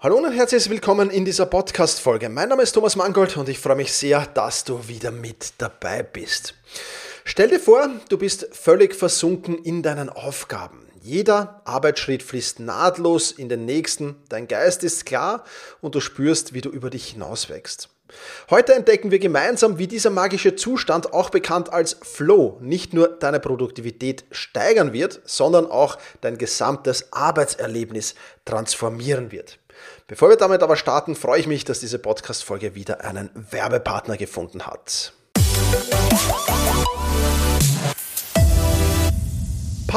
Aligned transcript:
Hallo 0.00 0.16
und 0.16 0.30
herzlich 0.30 0.70
willkommen 0.70 1.10
in 1.10 1.24
dieser 1.24 1.46
Podcast-Folge. 1.46 2.28
Mein 2.28 2.50
Name 2.50 2.62
ist 2.62 2.70
Thomas 2.70 2.94
Mangold 2.94 3.36
und 3.36 3.48
ich 3.48 3.58
freue 3.58 3.74
mich 3.74 3.92
sehr, 3.92 4.24
dass 4.26 4.62
du 4.62 4.86
wieder 4.86 5.10
mit 5.10 5.54
dabei 5.58 6.04
bist. 6.04 6.54
Stell 7.24 7.48
dir 7.48 7.58
vor, 7.58 7.90
du 8.08 8.16
bist 8.16 8.46
völlig 8.52 8.94
versunken 8.94 9.58
in 9.64 9.82
deinen 9.82 10.08
Aufgaben. 10.08 10.86
Jeder 11.02 11.62
Arbeitsschritt 11.64 12.22
fließt 12.22 12.60
nahtlos 12.60 13.32
in 13.32 13.48
den 13.48 13.64
nächsten, 13.64 14.14
dein 14.28 14.46
Geist 14.46 14.84
ist 14.84 15.04
klar 15.04 15.42
und 15.80 15.96
du 15.96 16.00
spürst, 16.00 16.54
wie 16.54 16.60
du 16.60 16.70
über 16.70 16.90
dich 16.90 17.08
hinauswächst. 17.08 17.88
Heute 18.50 18.74
entdecken 18.74 19.10
wir 19.10 19.18
gemeinsam, 19.18 19.78
wie 19.78 19.88
dieser 19.88 20.10
magische 20.10 20.54
Zustand, 20.54 21.12
auch 21.12 21.30
bekannt 21.30 21.72
als 21.72 21.96
Flow, 22.02 22.58
nicht 22.60 22.94
nur 22.94 23.08
deine 23.08 23.40
Produktivität 23.40 24.26
steigern 24.30 24.92
wird, 24.92 25.20
sondern 25.24 25.66
auch 25.66 25.98
dein 26.20 26.38
gesamtes 26.38 27.12
Arbeitserlebnis 27.12 28.14
transformieren 28.44 29.32
wird. 29.32 29.58
Bevor 30.08 30.30
wir 30.30 30.36
damit 30.36 30.62
aber 30.62 30.76
starten, 30.76 31.14
freue 31.14 31.38
ich 31.38 31.46
mich, 31.46 31.66
dass 31.66 31.80
diese 31.80 31.98
Podcast-Folge 31.98 32.74
wieder 32.74 33.04
einen 33.04 33.28
Werbepartner 33.34 34.16
gefunden 34.16 34.66
hat. 34.66 35.12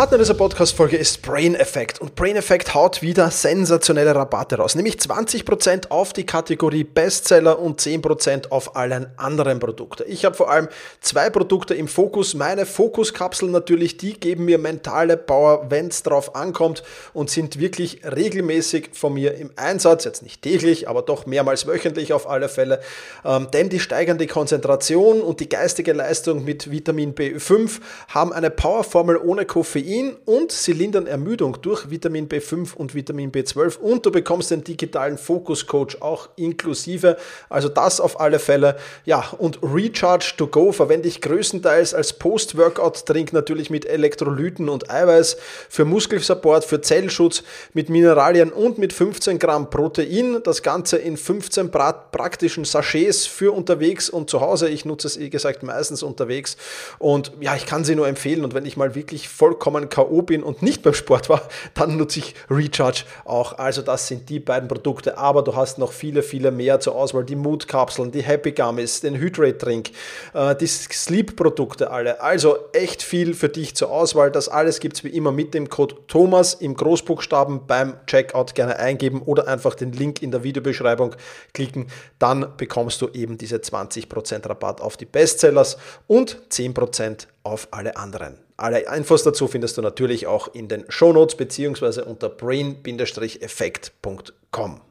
Partner 0.02 0.18
dieser 0.18 0.34
Podcast-Folge 0.34 0.98
ist 0.98 1.22
Brain 1.22 1.54
Effect 1.54 2.02
und 2.02 2.16
Brain 2.16 2.36
Effect 2.36 2.74
haut 2.74 3.04
wieder 3.04 3.30
sensationelle 3.30 4.16
Rabatte 4.16 4.56
raus, 4.56 4.74
nämlich 4.74 4.96
20% 4.96 5.92
auf 5.92 6.12
die 6.12 6.26
Kategorie 6.26 6.84
Bestseller 6.84 7.60
und 7.60 7.80
10% 7.80 8.50
auf 8.50 8.76
allen 8.76 9.12
anderen 9.18 9.60
Produkte. 9.60 10.04
Ich 10.06 10.26
habe 10.26 10.36
vor 10.36 10.50
allem 10.50 10.70
zwei 11.02 11.30
Produkte 11.30 11.76
im 11.76 11.88
Fokus. 11.88 12.34
Meine 12.34 12.66
Fokuskapseln 12.66 13.52
natürlich, 13.52 13.98
die 13.98 14.20
geben 14.20 14.46
mir 14.46 14.58
mentale 14.58 15.18
Power, 15.18 15.70
wenn 15.70 15.90
es 15.90 16.02
drauf 16.02 16.36
ankommt 16.36 16.82
und 17.14 17.30
sind 17.30 17.60
wirklich 17.60 18.02
regelmäßig 18.04 18.90
von 18.94 19.14
mir 19.14 19.36
im 19.36 19.52
Einsatz, 19.56 20.06
jetzt 20.06 20.24
nicht 20.24 20.42
täglich, 20.42 20.90
aber 20.90 21.04
doch 21.04 21.28
mehrmals 21.28 21.68
wöchentlich 21.68 22.12
auf 22.12 22.28
alle 22.28 22.50
Fälle, 22.50 22.82
ähm, 23.24 23.50
denn 23.54 23.70
die 23.70 23.80
steigern 23.80 24.18
die 24.18 24.26
Konzentration 24.26 25.22
und 25.22 25.42
die 25.42 25.48
geistige 25.50 25.94
Leistung 25.94 26.44
mit 26.44 26.72
Vitamin 26.72 27.14
B5, 27.14 27.82
haben 28.08 28.34
eine 28.34 28.50
Powerformel 28.50 29.18
ohne 29.18 29.46
Koffein 29.46 29.91
Koffein 29.92 30.16
und 30.26 30.52
sie 30.52 30.74
lindern 30.74 31.08
Ermüdung 31.08 31.58
durch 31.62 31.90
Vitamin 31.90 32.30
B5 32.30 32.76
und 32.76 32.96
Vitamin 32.96 33.32
B12 33.32 33.78
und 33.80 34.06
du 34.06 34.12
bekommst 34.12 34.52
den 34.52 34.64
digitalen 34.64 35.18
Focus 35.18 35.68
Coach 35.68 35.98
auch 36.00 36.30
inklusive. 36.38 37.18
Also 37.50 37.68
das 37.68 38.00
auf 38.00 38.20
alle 38.20 38.40
Fälle. 38.40 38.78
Ja, 39.06 39.24
und 39.38 39.60
Recharge 39.62 40.34
to 40.38 40.48
Go 40.48 40.72
verwende 40.72 41.08
ich 41.08 41.22
größtenteils 41.22 41.94
als 41.94 42.14
Post-Workout-Trink 42.14 43.34
natürlich 43.34 43.70
mit 43.70 43.86
Elektrolyten 43.86 44.70
und 44.70 44.90
Eiweiß 44.90 45.38
für 45.70 45.86
Muskelsupport, 45.86 46.64
für 46.64 46.82
Zellschutz, 46.82 47.44
mit 47.74 47.90
Mineralien 47.90 48.52
und 48.52 48.78
mit 48.78 48.94
15 48.94 49.40
Gramm 49.40 49.70
Protein. 49.70 50.42
Das 50.44 50.64
Ganze 50.64 50.98
in 50.98 51.18
15 51.18 51.70
praktischen 51.70 52.66
Sachets 52.66 53.26
für 53.26 53.54
unterwegs 53.54 54.10
und 54.10 54.30
zu 54.30 54.42
Hause. 54.42 54.70
Ich 54.70 54.86
nutze 54.86 55.08
es, 55.08 55.20
wie 55.20 55.30
gesagt, 55.30 55.64
meistens 55.64 56.04
unterwegs. 56.04 56.56
Und 57.00 57.34
ja, 57.42 57.56
ich 57.56 57.66
kann 57.66 57.84
sie 57.84 57.96
nur 57.96 58.08
empfehlen. 58.08 58.46
Und 58.46 58.54
wenn 58.54 58.66
ich 58.66 58.78
mal 58.78 58.96
wirklich 58.96 59.28
vollkommen 59.28 59.81
vollkommen 59.82 59.90
K.O. 59.90 60.22
bin 60.22 60.44
und 60.44 60.62
nicht 60.62 60.84
beim 60.84 60.94
Sport 60.94 61.30
war, 61.30 61.42
dann 61.74 61.98
nutze 61.98 62.20
ich 62.20 62.36
Recharge 62.50 63.04
auch. 63.26 63.58
Also 63.58 63.82
das 63.82 64.08
sind 64.08 64.30
die 64.30 64.40
beiden 64.40 64.68
Produkte, 64.68 65.18
aber 65.18 65.44
du 65.44 65.56
hast 65.56 65.78
noch 65.78 65.92
viele, 65.92 66.24
viele 66.24 66.52
mehr 66.52 66.80
zur 66.80 66.96
Auswahl. 66.96 67.24
Die 67.24 67.36
Mood-Kapseln, 67.36 68.12
die 68.12 68.24
Happy 68.24 68.52
Gummies, 68.52 69.02
den 69.02 69.16
Hydrate-Drink, 69.18 69.92
äh, 70.34 70.56
die 70.56 70.68
Sleep-Produkte 70.68 71.92
alle. 71.92 72.22
Also 72.22 72.58
echt 72.74 73.02
viel 73.02 73.34
für 73.34 73.50
dich 73.50 73.76
zur 73.76 73.92
Auswahl. 73.92 74.32
Das 74.32 74.50
alles 74.50 74.80
gibt 74.80 74.98
es 74.98 75.04
wie 75.04 75.10
immer 75.10 75.32
mit 75.32 75.54
dem 75.54 75.70
Code 75.70 75.96
Thomas 76.08 76.54
im 76.54 76.76
Großbuchstaben 76.76 77.68
beim 77.68 77.96
Checkout 78.06 78.56
gerne 78.56 78.78
eingeben 78.78 79.22
oder 79.22 79.48
einfach 79.48 79.76
den 79.76 79.92
Link 79.92 80.22
in 80.22 80.32
der 80.32 80.44
Videobeschreibung 80.44 81.16
klicken. 81.54 81.88
Dann 82.20 82.58
bekommst 82.58 83.02
du 83.02 83.10
eben 83.10 83.38
diese 83.38 83.58
20% 83.58 84.48
Rabatt 84.48 84.82
auf 84.82 84.98
die 84.98 85.06
Bestsellers 85.06 85.78
und 86.08 86.38
10% 86.50 87.28
auf 87.44 87.68
alle 87.72 87.98
anderen. 87.98 88.51
Alle 88.62 88.86
Infos 88.96 89.24
dazu 89.24 89.48
findest 89.48 89.78
du 89.78 89.82
natürlich 89.82 90.28
auch 90.28 90.54
in 90.54 90.68
den 90.68 90.86
Shownotes 90.88 91.36
bzw. 91.36 92.02
unter 92.02 92.30
brain-effekt.com. 92.30 94.82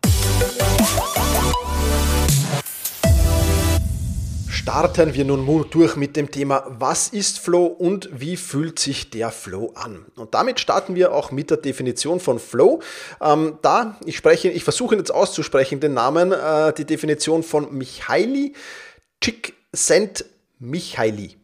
Starten 4.48 5.14
wir 5.14 5.24
nun 5.24 5.70
durch 5.70 5.94
mit 5.94 6.16
dem 6.16 6.32
Thema, 6.32 6.66
was 6.68 7.10
ist 7.10 7.38
Flow 7.38 7.66
und 7.66 8.08
wie 8.12 8.36
fühlt 8.36 8.80
sich 8.80 9.10
der 9.10 9.30
Flow 9.30 9.70
an? 9.76 10.06
Und 10.16 10.34
damit 10.34 10.58
starten 10.58 10.96
wir 10.96 11.14
auch 11.14 11.30
mit 11.30 11.50
der 11.50 11.58
Definition 11.58 12.18
von 12.18 12.40
Flow. 12.40 12.80
Ähm, 13.20 13.60
da, 13.62 14.00
ich 14.04 14.16
spreche, 14.16 14.50
ich 14.50 14.64
versuche 14.64 14.96
jetzt 14.96 15.14
auszusprechen 15.14 15.78
den 15.78 15.94
Namen, 15.94 16.32
äh, 16.32 16.72
die 16.72 16.86
Definition 16.86 17.44
von 17.44 17.72
Michaili 17.72 18.54
Csikszentmihalyi. 19.20 21.39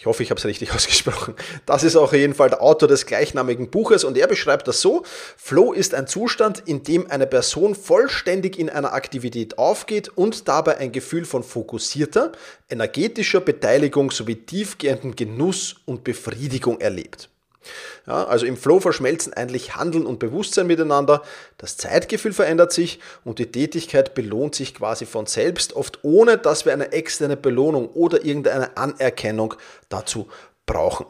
Ich 0.00 0.06
hoffe, 0.06 0.22
ich 0.22 0.30
habe 0.30 0.38
es 0.38 0.46
richtig 0.46 0.72
ausgesprochen. 0.74 1.34
Das 1.66 1.82
ist 1.82 1.94
auch 1.94 2.14
jeden 2.14 2.32
Fall 2.32 2.48
der 2.48 2.62
Autor 2.62 2.88
des 2.88 3.04
gleichnamigen 3.04 3.68
Buches 3.68 4.02
und 4.02 4.16
er 4.16 4.26
beschreibt 4.26 4.66
das 4.66 4.80
so. 4.80 5.02
Flow 5.36 5.74
ist 5.74 5.92
ein 5.92 6.06
Zustand, 6.06 6.62
in 6.64 6.82
dem 6.82 7.10
eine 7.10 7.26
Person 7.26 7.74
vollständig 7.74 8.58
in 8.58 8.70
einer 8.70 8.94
Aktivität 8.94 9.58
aufgeht 9.58 10.08
und 10.08 10.48
dabei 10.48 10.78
ein 10.78 10.92
Gefühl 10.92 11.26
von 11.26 11.42
fokussierter, 11.42 12.32
energetischer 12.70 13.40
Beteiligung 13.40 14.10
sowie 14.10 14.36
tiefgehendem 14.36 15.16
Genuss 15.16 15.76
und 15.84 16.02
Befriedigung 16.02 16.80
erlebt. 16.80 17.28
Ja, 18.06 18.24
also 18.24 18.46
im 18.46 18.56
Flow 18.56 18.80
verschmelzen 18.80 19.34
eigentlich 19.34 19.76
Handeln 19.76 20.06
und 20.06 20.18
Bewusstsein 20.18 20.66
miteinander, 20.66 21.22
das 21.58 21.76
Zeitgefühl 21.76 22.32
verändert 22.32 22.72
sich 22.72 23.00
und 23.24 23.38
die 23.38 23.52
Tätigkeit 23.52 24.14
belohnt 24.14 24.54
sich 24.54 24.74
quasi 24.74 25.04
von 25.06 25.26
selbst, 25.26 25.74
oft 25.74 25.98
ohne 26.02 26.38
dass 26.38 26.64
wir 26.64 26.72
eine 26.72 26.92
externe 26.92 27.36
Belohnung 27.36 27.88
oder 27.90 28.24
irgendeine 28.24 28.76
Anerkennung 28.76 29.54
dazu 29.88 30.28
brauchen. 30.64 31.06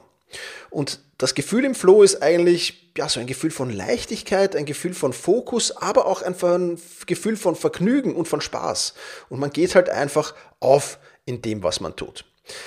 Und 0.71 1.01
das 1.19 1.35
Gefühl 1.35 1.65
im 1.65 1.75
Flow 1.75 2.03
ist 2.03 2.23
eigentlich 2.23 2.93
ja, 2.97 3.09
so 3.09 3.21
ein 3.21 3.27
Gefühl 3.27 3.51
von 3.51 3.71
Leichtigkeit, 3.71 4.57
ein 4.57 4.67
Gefühl 4.67 4.95
von 4.95 5.13
Fokus, 5.13 5.77
aber 5.77 6.07
auch 6.07 6.23
einfach 6.23 6.55
ein 6.55 6.81
Gefühl 7.07 7.37
von 7.37 7.57
Vergnügen 7.57 8.15
und 8.15 8.27
von 8.27 8.41
Spaß. 8.41 8.95
Und 9.29 9.41
man 9.41 9.51
geht 9.51 9.75
halt 9.75 9.91
einfach 9.91 10.35
auf 10.61 10.99
in 11.25 11.43
dem, 11.43 11.63
was 11.63 11.81
man 11.81 11.97
tut. 11.97 12.25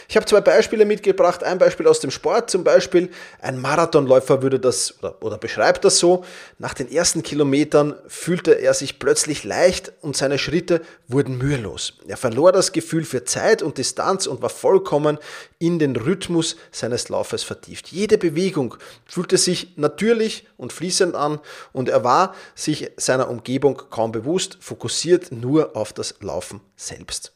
Ich 0.07 0.15
habe 0.15 0.25
zwei 0.25 0.41
Beispiele 0.41 0.85
mitgebracht. 0.85 1.43
Ein 1.43 1.57
Beispiel 1.57 1.87
aus 1.87 1.99
dem 1.99 2.11
Sport, 2.11 2.49
zum 2.49 2.63
Beispiel 2.63 3.09
ein 3.41 3.59
Marathonläufer 3.59 4.41
würde 4.41 4.59
das 4.59 4.95
oder, 4.99 5.21
oder, 5.21 5.37
beschreibt 5.37 5.83
das 5.83 5.99
so. 5.99 6.23
Nach 6.59 6.73
den 6.73 6.91
ersten 6.91 7.23
Kilometern 7.23 7.95
fühlte 8.07 8.53
er 8.53 8.73
sich 8.73 8.99
plötzlich 8.99 9.43
leicht 9.43 9.91
und 10.01 10.15
seine 10.15 10.37
Schritte 10.37 10.81
wurden 11.07 11.37
mühelos. 11.37 11.93
Er 12.07 12.17
verlor 12.17 12.51
das 12.51 12.71
Gefühl 12.71 13.03
für 13.03 13.23
Zeit 13.25 13.61
und 13.61 13.77
Distanz 13.77 14.27
und 14.27 14.41
war 14.41 14.49
vollkommen 14.49 15.17
in 15.59 15.79
den 15.79 15.95
Rhythmus 15.95 16.55
seines 16.71 17.09
Laufes 17.09 17.43
vertieft. 17.43 17.89
Jede 17.89 18.17
Bewegung 18.17 18.75
fühlte 19.05 19.37
sich 19.37 19.75
natürlich 19.77 20.47
und 20.57 20.71
fließend 20.71 21.15
an 21.15 21.39
und 21.71 21.89
er 21.89 22.03
war 22.03 22.35
sich 22.55 22.91
seiner 22.97 23.29
Umgebung 23.29 23.81
kaum 23.89 24.11
bewusst, 24.11 24.57
fokussiert 24.61 25.31
nur 25.31 25.75
auf 25.75 25.93
das 25.93 26.15
Laufen 26.21 26.61
selbst. 26.75 27.33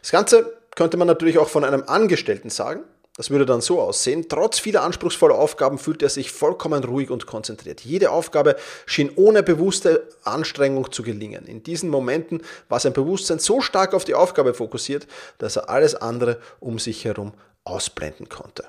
Das 0.00 0.10
Ganze 0.10 0.61
könnte 0.74 0.96
man 0.96 1.06
natürlich 1.06 1.38
auch 1.38 1.48
von 1.48 1.64
einem 1.64 1.84
Angestellten 1.86 2.50
sagen. 2.50 2.84
Das 3.16 3.28
würde 3.28 3.44
dann 3.44 3.60
so 3.60 3.80
aussehen. 3.80 4.26
Trotz 4.28 4.58
vieler 4.58 4.82
anspruchsvoller 4.82 5.34
Aufgaben 5.34 5.78
fühlt 5.78 6.02
er 6.02 6.08
sich 6.08 6.32
vollkommen 6.32 6.82
ruhig 6.82 7.10
und 7.10 7.26
konzentriert. 7.26 7.82
Jede 7.82 8.10
Aufgabe 8.10 8.56
schien 8.86 9.10
ohne 9.16 9.42
bewusste 9.42 10.08
Anstrengung 10.24 10.90
zu 10.90 11.02
gelingen. 11.02 11.44
In 11.46 11.62
diesen 11.62 11.90
Momenten 11.90 12.40
war 12.70 12.80
sein 12.80 12.94
Bewusstsein 12.94 13.38
so 13.38 13.60
stark 13.60 13.92
auf 13.92 14.04
die 14.04 14.14
Aufgabe 14.14 14.54
fokussiert, 14.54 15.06
dass 15.36 15.56
er 15.56 15.68
alles 15.68 15.94
andere 15.94 16.38
um 16.58 16.78
sich 16.78 17.04
herum 17.04 17.34
ausblenden 17.64 18.30
konnte. 18.30 18.64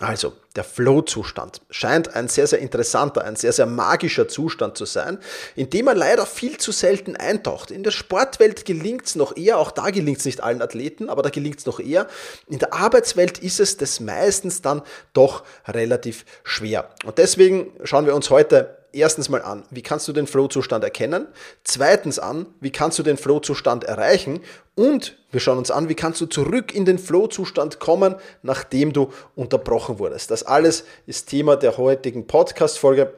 Also, 0.00 0.34
der 0.56 0.64
Flow-Zustand 0.64 1.62
scheint 1.70 2.14
ein 2.14 2.28
sehr, 2.28 2.46
sehr 2.46 2.58
interessanter, 2.58 3.24
ein 3.24 3.34
sehr, 3.34 3.52
sehr 3.52 3.64
magischer 3.64 4.28
Zustand 4.28 4.76
zu 4.76 4.84
sein, 4.84 5.18
in 5.54 5.70
dem 5.70 5.86
man 5.86 5.96
leider 5.96 6.26
viel 6.26 6.58
zu 6.58 6.70
selten 6.70 7.16
eintaucht. 7.16 7.70
In 7.70 7.82
der 7.82 7.92
Sportwelt 7.92 8.66
gelingt 8.66 9.06
es 9.06 9.14
noch 9.14 9.34
eher, 9.38 9.56
auch 9.56 9.70
da 9.70 9.88
gelingt 9.88 10.18
es 10.18 10.26
nicht 10.26 10.42
allen 10.42 10.60
Athleten, 10.60 11.08
aber 11.08 11.22
da 11.22 11.30
gelingt 11.30 11.60
es 11.60 11.66
noch 11.66 11.80
eher. 11.80 12.08
In 12.46 12.58
der 12.58 12.74
Arbeitswelt 12.74 13.38
ist 13.38 13.58
es 13.58 13.78
das 13.78 14.00
meistens 14.00 14.60
dann 14.60 14.82
doch 15.14 15.44
relativ 15.66 16.26
schwer. 16.44 16.90
Und 17.06 17.16
deswegen 17.16 17.72
schauen 17.84 18.04
wir 18.04 18.14
uns 18.14 18.28
heute 18.28 18.76
erstens 18.92 19.30
mal 19.30 19.42
an, 19.42 19.64
wie 19.70 19.82
kannst 19.82 20.08
du 20.08 20.12
den 20.12 20.26
Flow-Zustand 20.26 20.84
erkennen? 20.84 21.26
Zweitens 21.64 22.18
an, 22.18 22.46
wie 22.60 22.70
kannst 22.70 22.98
du 22.98 23.02
den 23.02 23.16
Flow-Zustand 23.16 23.84
erreichen? 23.84 24.40
Und 24.74 25.16
wir 25.36 25.40
schauen 25.40 25.58
uns 25.58 25.70
an, 25.70 25.90
wie 25.90 25.94
kannst 25.94 26.18
du 26.22 26.24
zurück 26.24 26.74
in 26.74 26.86
den 26.86 26.98
Flow-Zustand 26.98 27.78
kommen, 27.78 28.14
nachdem 28.40 28.94
du 28.94 29.12
unterbrochen 29.34 29.98
wurdest. 29.98 30.30
Das 30.30 30.44
alles 30.44 30.84
ist 31.04 31.28
Thema 31.28 31.56
der 31.56 31.76
heutigen 31.76 32.26
Podcast-Folge. 32.26 33.12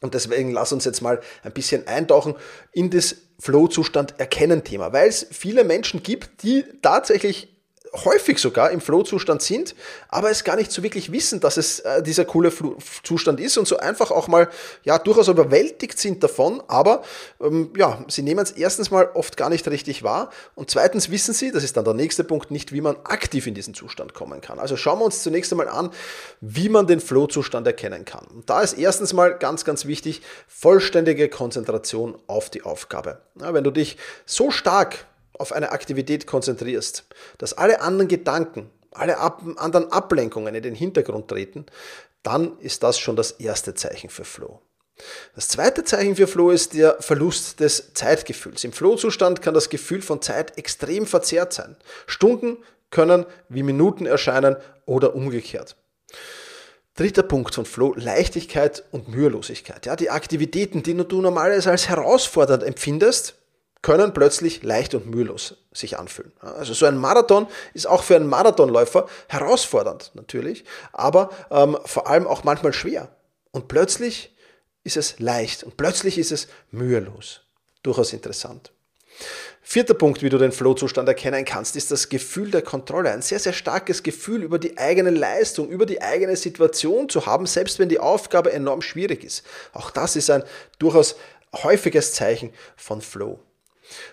Und 0.00 0.14
deswegen 0.14 0.52
lass 0.52 0.72
uns 0.72 0.86
jetzt 0.86 1.02
mal 1.02 1.20
ein 1.42 1.52
bisschen 1.52 1.86
eintauchen 1.86 2.34
in 2.72 2.88
das 2.88 3.16
Flow-Zustand 3.40 4.18
erkennen 4.18 4.64
Thema, 4.64 4.94
weil 4.94 5.06
es 5.06 5.26
viele 5.30 5.64
Menschen 5.64 6.02
gibt, 6.02 6.42
die 6.44 6.64
tatsächlich 6.80 7.53
häufig 8.04 8.38
sogar 8.38 8.70
im 8.70 8.80
Flow-Zustand 8.80 9.42
sind, 9.42 9.74
aber 10.08 10.30
es 10.30 10.44
gar 10.44 10.56
nicht 10.56 10.72
so 10.72 10.82
wirklich 10.82 11.12
wissen, 11.12 11.40
dass 11.40 11.56
es 11.56 11.80
äh, 11.80 12.02
dieser 12.02 12.24
coole 12.24 12.52
Zustand 13.02 13.40
ist 13.40 13.56
und 13.56 13.68
so 13.68 13.76
einfach 13.76 14.10
auch 14.10 14.28
mal 14.28 14.48
ja 14.82 14.98
durchaus 14.98 15.28
überwältigt 15.28 15.98
sind 15.98 16.22
davon, 16.22 16.62
aber 16.66 17.02
ähm, 17.40 17.72
ja, 17.76 18.04
sie 18.08 18.22
nehmen 18.22 18.40
es 18.40 18.50
erstens 18.50 18.90
mal 18.90 19.10
oft 19.14 19.36
gar 19.36 19.48
nicht 19.48 19.68
richtig 19.68 20.02
wahr 20.02 20.30
und 20.54 20.70
zweitens 20.70 21.10
wissen 21.10 21.34
sie, 21.34 21.52
das 21.52 21.62
ist 21.62 21.76
dann 21.76 21.84
der 21.84 21.94
nächste 21.94 22.24
Punkt, 22.24 22.50
nicht, 22.50 22.72
wie 22.72 22.80
man 22.80 22.96
aktiv 23.04 23.46
in 23.46 23.54
diesen 23.54 23.74
Zustand 23.74 24.14
kommen 24.14 24.40
kann. 24.40 24.58
Also 24.58 24.76
schauen 24.76 24.98
wir 24.98 25.04
uns 25.04 25.22
zunächst 25.22 25.52
einmal 25.52 25.68
an, 25.68 25.90
wie 26.40 26.68
man 26.68 26.86
den 26.86 27.00
Flow-Zustand 27.00 27.66
erkennen 27.66 28.04
kann. 28.04 28.26
Und 28.26 28.50
da 28.50 28.60
ist 28.60 28.74
erstens 28.74 29.12
mal 29.12 29.38
ganz, 29.38 29.64
ganz 29.64 29.86
wichtig, 29.86 30.22
vollständige 30.48 31.28
Konzentration 31.28 32.18
auf 32.26 32.50
die 32.50 32.62
Aufgabe. 32.62 33.20
Ja, 33.40 33.54
wenn 33.54 33.64
du 33.64 33.70
dich 33.70 33.96
so 34.26 34.50
stark 34.50 35.06
auf 35.38 35.52
eine 35.52 35.72
Aktivität 35.72 36.26
konzentrierst, 36.26 37.04
dass 37.38 37.52
alle 37.52 37.80
anderen 37.80 38.08
Gedanken, 38.08 38.70
alle 38.92 39.18
ab, 39.18 39.42
anderen 39.56 39.90
Ablenkungen 39.90 40.54
in 40.54 40.62
den 40.62 40.74
Hintergrund 40.74 41.28
treten, 41.28 41.66
dann 42.22 42.58
ist 42.58 42.82
das 42.82 42.98
schon 42.98 43.16
das 43.16 43.32
erste 43.32 43.74
Zeichen 43.74 44.10
für 44.10 44.24
Flow. 44.24 44.60
Das 45.34 45.48
zweite 45.48 45.84
Zeichen 45.84 46.16
für 46.16 46.26
Flow 46.26 46.50
ist 46.50 46.74
der 46.74 46.96
Verlust 47.00 47.60
des 47.60 47.94
Zeitgefühls. 47.94 48.62
Im 48.64 48.72
Flow-Zustand 48.72 49.42
kann 49.42 49.54
das 49.54 49.68
Gefühl 49.68 50.02
von 50.02 50.22
Zeit 50.22 50.56
extrem 50.56 51.06
verzerrt 51.06 51.52
sein. 51.52 51.76
Stunden 52.06 52.58
können 52.90 53.26
wie 53.48 53.64
Minuten 53.64 54.06
erscheinen 54.06 54.56
oder 54.86 55.14
umgekehrt. 55.14 55.76
Dritter 56.94 57.24
Punkt 57.24 57.56
von 57.56 57.66
Flow, 57.66 57.92
Leichtigkeit 57.96 58.84
und 58.92 59.08
Mühelosigkeit. 59.08 59.84
Ja, 59.84 59.96
die 59.96 60.10
Aktivitäten, 60.10 60.84
die 60.84 60.94
du 60.94 61.20
normalerweise 61.20 61.72
als 61.72 61.88
herausfordernd 61.88 62.62
empfindest, 62.62 63.34
können 63.84 64.14
plötzlich 64.14 64.62
leicht 64.62 64.94
und 64.94 65.06
mühelos 65.06 65.56
sich 65.70 65.98
anfühlen. 65.98 66.32
Also 66.40 66.72
so 66.72 66.86
ein 66.86 66.96
Marathon 66.96 67.46
ist 67.74 67.86
auch 67.86 68.02
für 68.02 68.16
einen 68.16 68.26
Marathonläufer 68.26 69.06
herausfordernd 69.28 70.12
natürlich, 70.14 70.64
aber 70.94 71.28
ähm, 71.50 71.76
vor 71.84 72.06
allem 72.06 72.26
auch 72.26 72.44
manchmal 72.44 72.72
schwer. 72.72 73.14
Und 73.50 73.68
plötzlich 73.68 74.34
ist 74.84 74.96
es 74.96 75.18
leicht 75.18 75.64
und 75.64 75.76
plötzlich 75.76 76.16
ist 76.16 76.32
es 76.32 76.48
mühelos. 76.70 77.42
Durchaus 77.82 78.14
interessant. 78.14 78.72
Vierter 79.60 79.92
Punkt, 79.92 80.22
wie 80.22 80.30
du 80.30 80.38
den 80.38 80.52
Flow-Zustand 80.52 81.06
erkennen 81.06 81.44
kannst, 81.44 81.76
ist 81.76 81.90
das 81.90 82.08
Gefühl 82.08 82.50
der 82.50 82.62
Kontrolle. 82.62 83.10
Ein 83.10 83.20
sehr, 83.20 83.38
sehr 83.38 83.52
starkes 83.52 84.02
Gefühl 84.02 84.42
über 84.42 84.58
die 84.58 84.78
eigene 84.78 85.10
Leistung, 85.10 85.68
über 85.68 85.84
die 85.84 86.00
eigene 86.00 86.36
Situation 86.36 87.10
zu 87.10 87.26
haben, 87.26 87.44
selbst 87.44 87.78
wenn 87.78 87.90
die 87.90 87.98
Aufgabe 87.98 88.50
enorm 88.50 88.80
schwierig 88.80 89.24
ist. 89.24 89.44
Auch 89.74 89.90
das 89.90 90.16
ist 90.16 90.30
ein 90.30 90.42
durchaus 90.78 91.16
häufiges 91.52 92.14
Zeichen 92.14 92.50
von 92.76 93.02
Flow. 93.02 93.40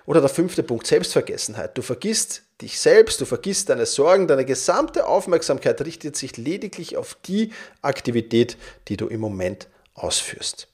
Oder 0.05 0.21
der 0.21 0.29
fünfte 0.29 0.63
Punkt, 0.63 0.85
Selbstvergessenheit. 0.87 1.77
Du 1.77 1.81
vergisst 1.81 2.43
dich 2.61 2.79
selbst, 2.79 3.21
du 3.21 3.25
vergisst 3.25 3.69
deine 3.69 3.85
Sorgen, 3.85 4.27
deine 4.27 4.45
gesamte 4.45 5.07
Aufmerksamkeit 5.07 5.81
richtet 5.81 6.15
sich 6.15 6.37
lediglich 6.37 6.97
auf 6.97 7.17
die 7.25 7.51
Aktivität, 7.81 8.57
die 8.87 8.97
du 8.97 9.07
im 9.07 9.19
Moment 9.19 9.67
ausführst. 9.93 10.67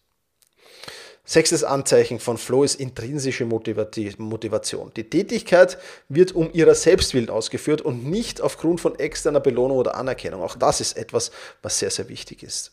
Sechstes 1.29 1.65
Anzeichen 1.65 2.19
von 2.19 2.38
Flow 2.38 2.63
ist 2.63 2.79
intrinsische 2.79 3.45
Motivation. 3.45 4.94
Die 4.95 5.09
Tätigkeit 5.09 5.77
wird 6.07 6.31
um 6.31 6.53
ihrer 6.53 6.73
Selbstwillen 6.73 7.29
ausgeführt 7.29 7.81
und 7.81 8.05
nicht 8.05 8.39
aufgrund 8.39 8.79
von 8.79 8.97
externer 8.97 9.41
Belohnung 9.41 9.77
oder 9.77 9.95
Anerkennung. 9.95 10.41
Auch 10.41 10.55
das 10.55 10.79
ist 10.79 10.95
etwas, 10.95 11.31
was 11.61 11.79
sehr, 11.79 11.91
sehr 11.91 12.07
wichtig 12.07 12.43
ist. 12.43 12.71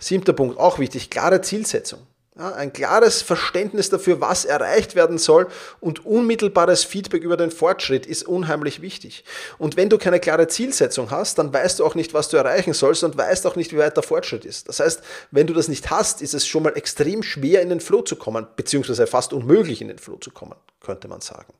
Siebter 0.00 0.32
Punkt, 0.32 0.58
auch 0.58 0.80
wichtig, 0.80 1.10
klare 1.10 1.42
Zielsetzung. 1.42 2.00
Ja, 2.38 2.52
ein 2.52 2.72
klares 2.72 3.22
Verständnis 3.22 3.90
dafür, 3.90 4.20
was 4.20 4.44
erreicht 4.44 4.94
werden 4.94 5.18
soll 5.18 5.48
und 5.80 6.06
unmittelbares 6.06 6.84
Feedback 6.84 7.24
über 7.24 7.36
den 7.36 7.50
Fortschritt 7.50 8.06
ist 8.06 8.22
unheimlich 8.22 8.80
wichtig. 8.80 9.24
Und 9.58 9.76
wenn 9.76 9.88
du 9.88 9.98
keine 9.98 10.20
klare 10.20 10.46
Zielsetzung 10.46 11.10
hast, 11.10 11.38
dann 11.38 11.52
weißt 11.52 11.80
du 11.80 11.84
auch 11.84 11.96
nicht, 11.96 12.14
was 12.14 12.28
du 12.28 12.36
erreichen 12.36 12.72
sollst 12.72 13.02
und 13.02 13.18
weißt 13.18 13.46
auch 13.48 13.56
nicht, 13.56 13.72
wie 13.72 13.78
weit 13.78 13.96
der 13.96 14.04
Fortschritt 14.04 14.44
ist. 14.44 14.68
Das 14.68 14.78
heißt, 14.78 15.02
wenn 15.32 15.48
du 15.48 15.54
das 15.54 15.66
nicht 15.66 15.90
hast, 15.90 16.22
ist 16.22 16.34
es 16.34 16.46
schon 16.46 16.62
mal 16.62 16.76
extrem 16.76 17.24
schwer 17.24 17.62
in 17.62 17.68
den 17.68 17.80
Flow 17.80 18.02
zu 18.02 18.14
kommen, 18.14 18.46
beziehungsweise 18.54 19.08
fast 19.08 19.32
unmöglich 19.32 19.82
in 19.82 19.88
den 19.88 19.98
Flow 19.98 20.16
zu 20.16 20.30
kommen, 20.30 20.54
könnte 20.80 21.08
man 21.08 21.20
sagen. 21.20 21.52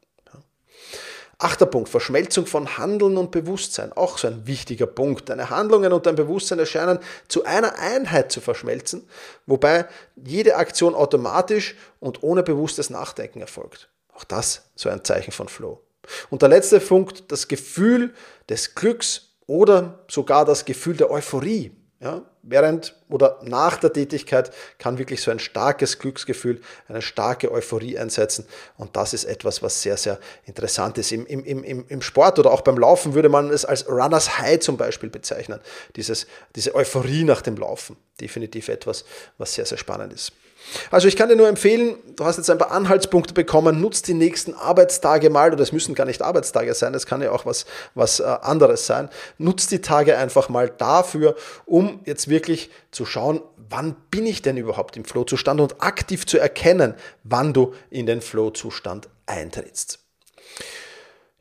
Achter 1.42 1.64
Punkt, 1.64 1.88
Verschmelzung 1.88 2.44
von 2.44 2.76
Handeln 2.76 3.16
und 3.16 3.30
Bewusstsein. 3.30 3.94
Auch 3.94 4.18
so 4.18 4.28
ein 4.28 4.46
wichtiger 4.46 4.86
Punkt. 4.86 5.30
Deine 5.30 5.48
Handlungen 5.48 5.90
und 5.90 6.04
dein 6.04 6.14
Bewusstsein 6.14 6.58
erscheinen 6.58 6.98
zu 7.28 7.44
einer 7.44 7.78
Einheit 7.78 8.30
zu 8.30 8.42
verschmelzen, 8.42 9.08
wobei 9.46 9.86
jede 10.22 10.56
Aktion 10.56 10.94
automatisch 10.94 11.76
und 11.98 12.22
ohne 12.22 12.42
bewusstes 12.42 12.90
Nachdenken 12.90 13.40
erfolgt. 13.40 13.88
Auch 14.12 14.24
das 14.24 14.70
so 14.74 14.90
ein 14.90 15.02
Zeichen 15.02 15.32
von 15.32 15.48
Flow. 15.48 15.80
Und 16.28 16.42
der 16.42 16.50
letzte 16.50 16.78
Punkt, 16.78 17.32
das 17.32 17.48
Gefühl 17.48 18.12
des 18.50 18.74
Glücks 18.74 19.30
oder 19.46 20.04
sogar 20.08 20.44
das 20.44 20.66
Gefühl 20.66 20.96
der 20.98 21.10
Euphorie. 21.10 21.72
Ja, 22.02 22.22
während 22.42 22.96
oder 23.10 23.38
nach 23.42 23.76
der 23.76 23.92
Tätigkeit 23.92 24.50
kann 24.78 24.96
wirklich 24.96 25.20
so 25.20 25.30
ein 25.30 25.38
starkes 25.38 25.98
Glücksgefühl, 25.98 26.62
eine 26.88 27.02
starke 27.02 27.52
Euphorie 27.52 27.98
einsetzen. 27.98 28.46
Und 28.78 28.96
das 28.96 29.12
ist 29.12 29.24
etwas, 29.24 29.62
was 29.62 29.82
sehr, 29.82 29.98
sehr 29.98 30.18
interessant 30.46 30.96
ist. 30.96 31.12
Im, 31.12 31.26
im, 31.26 31.44
im, 31.44 31.84
im 31.86 32.00
Sport 32.00 32.38
oder 32.38 32.52
auch 32.52 32.62
beim 32.62 32.78
Laufen 32.78 33.12
würde 33.12 33.28
man 33.28 33.50
es 33.50 33.66
als 33.66 33.86
Runners 33.86 34.38
High 34.38 34.60
zum 34.60 34.78
Beispiel 34.78 35.10
bezeichnen. 35.10 35.60
Dieses, 35.94 36.26
diese 36.56 36.74
Euphorie 36.74 37.24
nach 37.24 37.42
dem 37.42 37.56
Laufen. 37.56 37.98
Definitiv 38.18 38.68
etwas, 38.70 39.04
was 39.36 39.52
sehr, 39.52 39.66
sehr 39.66 39.76
spannend 39.76 40.14
ist. 40.14 40.32
Also 40.90 41.08
ich 41.08 41.16
kann 41.16 41.28
dir 41.28 41.36
nur 41.36 41.48
empfehlen, 41.48 41.96
du 42.16 42.24
hast 42.24 42.36
jetzt 42.36 42.50
ein 42.50 42.58
paar 42.58 42.70
Anhaltspunkte 42.70 43.34
bekommen, 43.34 43.80
nutzt 43.80 44.08
die 44.08 44.14
nächsten 44.14 44.54
Arbeitstage 44.54 45.30
mal, 45.30 45.52
oder 45.52 45.62
es 45.62 45.72
müssen 45.72 45.94
gar 45.94 46.04
nicht 46.04 46.22
Arbeitstage 46.22 46.74
sein, 46.74 46.92
das 46.92 47.06
kann 47.06 47.22
ja 47.22 47.32
auch 47.32 47.46
was, 47.46 47.66
was 47.94 48.20
äh, 48.20 48.24
anderes 48.24 48.86
sein. 48.86 49.08
Nutzt 49.38 49.70
die 49.70 49.80
Tage 49.80 50.16
einfach 50.16 50.48
mal 50.48 50.68
dafür, 50.68 51.36
um 51.66 52.00
jetzt 52.04 52.28
wirklich 52.28 52.70
zu 52.90 53.04
schauen, 53.04 53.40
wann 53.68 53.96
bin 54.10 54.26
ich 54.26 54.42
denn 54.42 54.56
überhaupt 54.56 54.96
im 54.96 55.04
Flow-Zustand 55.04 55.60
und 55.60 55.82
aktiv 55.82 56.26
zu 56.26 56.38
erkennen, 56.38 56.94
wann 57.24 57.52
du 57.52 57.74
in 57.88 58.06
den 58.06 58.20
Flow-Zustand 58.20 59.08
eintrittst. 59.26 60.00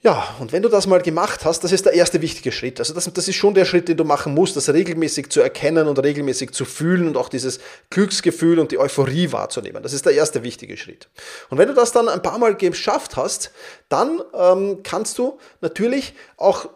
Ja, 0.01 0.35
und 0.39 0.53
wenn 0.53 0.61
du 0.61 0.69
das 0.69 0.87
mal 0.87 1.01
gemacht 1.01 1.43
hast, 1.43 1.61
das 1.65 1.73
ist 1.73 1.85
der 1.85 1.91
erste 1.93 2.21
wichtige 2.21 2.53
Schritt. 2.53 2.79
Also 2.79 2.93
das, 2.93 3.11
das 3.11 3.27
ist 3.27 3.35
schon 3.35 3.53
der 3.53 3.65
Schritt, 3.65 3.89
den 3.89 3.97
du 3.97 4.05
machen 4.05 4.33
musst, 4.33 4.55
das 4.55 4.69
regelmäßig 4.69 5.29
zu 5.29 5.41
erkennen 5.41 5.87
und 5.89 5.99
regelmäßig 5.99 6.51
zu 6.51 6.63
fühlen 6.63 7.05
und 7.05 7.17
auch 7.17 7.27
dieses 7.27 7.59
Glücksgefühl 7.89 8.59
und 8.59 8.71
die 8.71 8.77
Euphorie 8.77 9.33
wahrzunehmen. 9.33 9.83
Das 9.83 9.91
ist 9.91 10.05
der 10.05 10.13
erste 10.13 10.41
wichtige 10.43 10.77
Schritt. 10.77 11.09
Und 11.49 11.57
wenn 11.57 11.67
du 11.67 11.73
das 11.73 11.91
dann 11.91 12.07
ein 12.07 12.21
paar 12.21 12.37
Mal 12.37 12.55
geschafft 12.55 13.17
hast, 13.17 13.51
dann 13.89 14.21
ähm, 14.33 14.79
kannst 14.83 15.17
du 15.17 15.37
natürlich 15.59 16.13
auch 16.37 16.69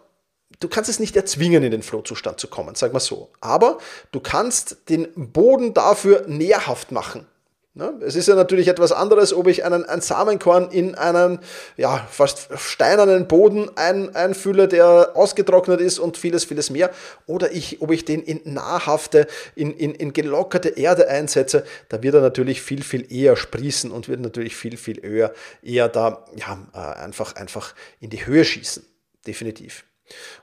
du 0.60 0.68
kannst 0.70 0.90
es 0.90 1.00
nicht 1.00 1.16
erzwingen, 1.16 1.64
in 1.64 1.72
den 1.72 1.84
Flow-Zustand 1.84 2.40
zu 2.40 2.48
kommen, 2.48 2.76
sag 2.76 2.94
mal 2.94 3.00
so. 3.00 3.30
Aber 3.42 3.80
du 4.12 4.20
kannst 4.20 4.90
den 4.90 5.08
Boden 5.16 5.74
dafür 5.74 6.26
nährhaft 6.28 6.92
machen. 6.92 7.26
Ne? 7.76 7.92
Es 8.02 8.16
ist 8.16 8.28
ja 8.28 8.36
natürlich 8.36 8.68
etwas 8.68 8.92
anderes, 8.92 9.34
ob 9.34 9.48
ich 9.48 9.66
einen, 9.66 9.84
ein 9.86 10.02
Samenkorn 10.02 10.70
in 10.70 10.94
einen 10.94 11.40
ja, 11.76 12.08
fast 12.10 12.50
steinernen 12.56 13.28
Boden 13.28 13.68
ein, 13.76 14.16
einfülle, 14.16 14.68
der 14.68 15.14
ausgetrocknet 15.16 15.82
ist 15.82 15.98
und 15.98 16.16
vieles, 16.16 16.44
vieles 16.44 16.70
mehr, 16.70 16.92
oder 17.26 17.52
ich, 17.52 17.82
ob 17.82 17.90
ich 17.90 18.06
den 18.06 18.22
in 18.22 18.42
nahrhafte, 18.54 19.26
in, 19.56 19.74
in, 19.74 19.96
in 19.96 20.14
gelockerte 20.14 20.70
Erde 20.70 21.08
einsetze, 21.08 21.66
da 21.90 22.04
wird 22.04 22.14
er 22.14 22.22
natürlich 22.22 22.62
viel, 22.62 22.84
viel 22.84 23.12
eher 23.12 23.36
sprießen 23.36 23.90
und 23.90 24.08
wird 24.08 24.20
natürlich 24.20 24.56
viel, 24.56 24.78
viel 24.78 25.04
eher, 25.04 25.34
eher 25.64 25.90
da 25.90 26.26
ja, 26.36 26.60
äh, 26.76 27.00
einfach, 27.00 27.36
einfach 27.36 27.74
in 28.00 28.12
die 28.12 28.24
Höhe 28.28 28.46
schießen. 28.46 28.86
Definitiv. 29.26 29.84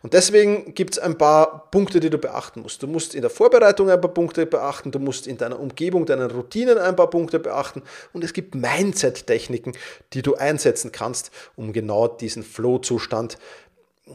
Und 0.03 0.15
deswegen 0.15 0.75
gibt 0.75 0.95
es 0.95 0.99
ein 0.99 1.19
paar 1.19 1.71
Punkte, 1.71 2.01
die 2.01 2.11
du 2.11 2.19
beachten 2.19 2.63
musst. 2.63 2.83
Du 2.83 2.87
musst 2.87 3.15
in 3.15 3.23
der 3.23 3.31
Vorbereitung 3.31 3.91
ein 3.91 4.01
paar 4.01 4.13
Punkte 4.13 4.47
beachten, 4.47 4.91
du 4.91 4.99
musst 4.99 5.27
in 5.27 5.37
deiner 5.37 5.59
Umgebung, 5.59 6.07
deinen 6.07 6.31
Routinen 6.31 6.79
ein 6.79 6.97
paar 6.97 7.11
Punkte 7.11 7.39
beachten 7.39 7.83
und 8.13 8.25
es 8.25 8.33
gibt 8.33 8.55
Mindset-Techniken, 8.55 9.73
die 10.13 10.23
du 10.23 10.35
einsetzen 10.35 10.93
kannst, 10.93 11.31
um 11.57 11.73
genau 11.73 12.09
diesen 12.09 12.43
Flow-Zustand 12.43 13.39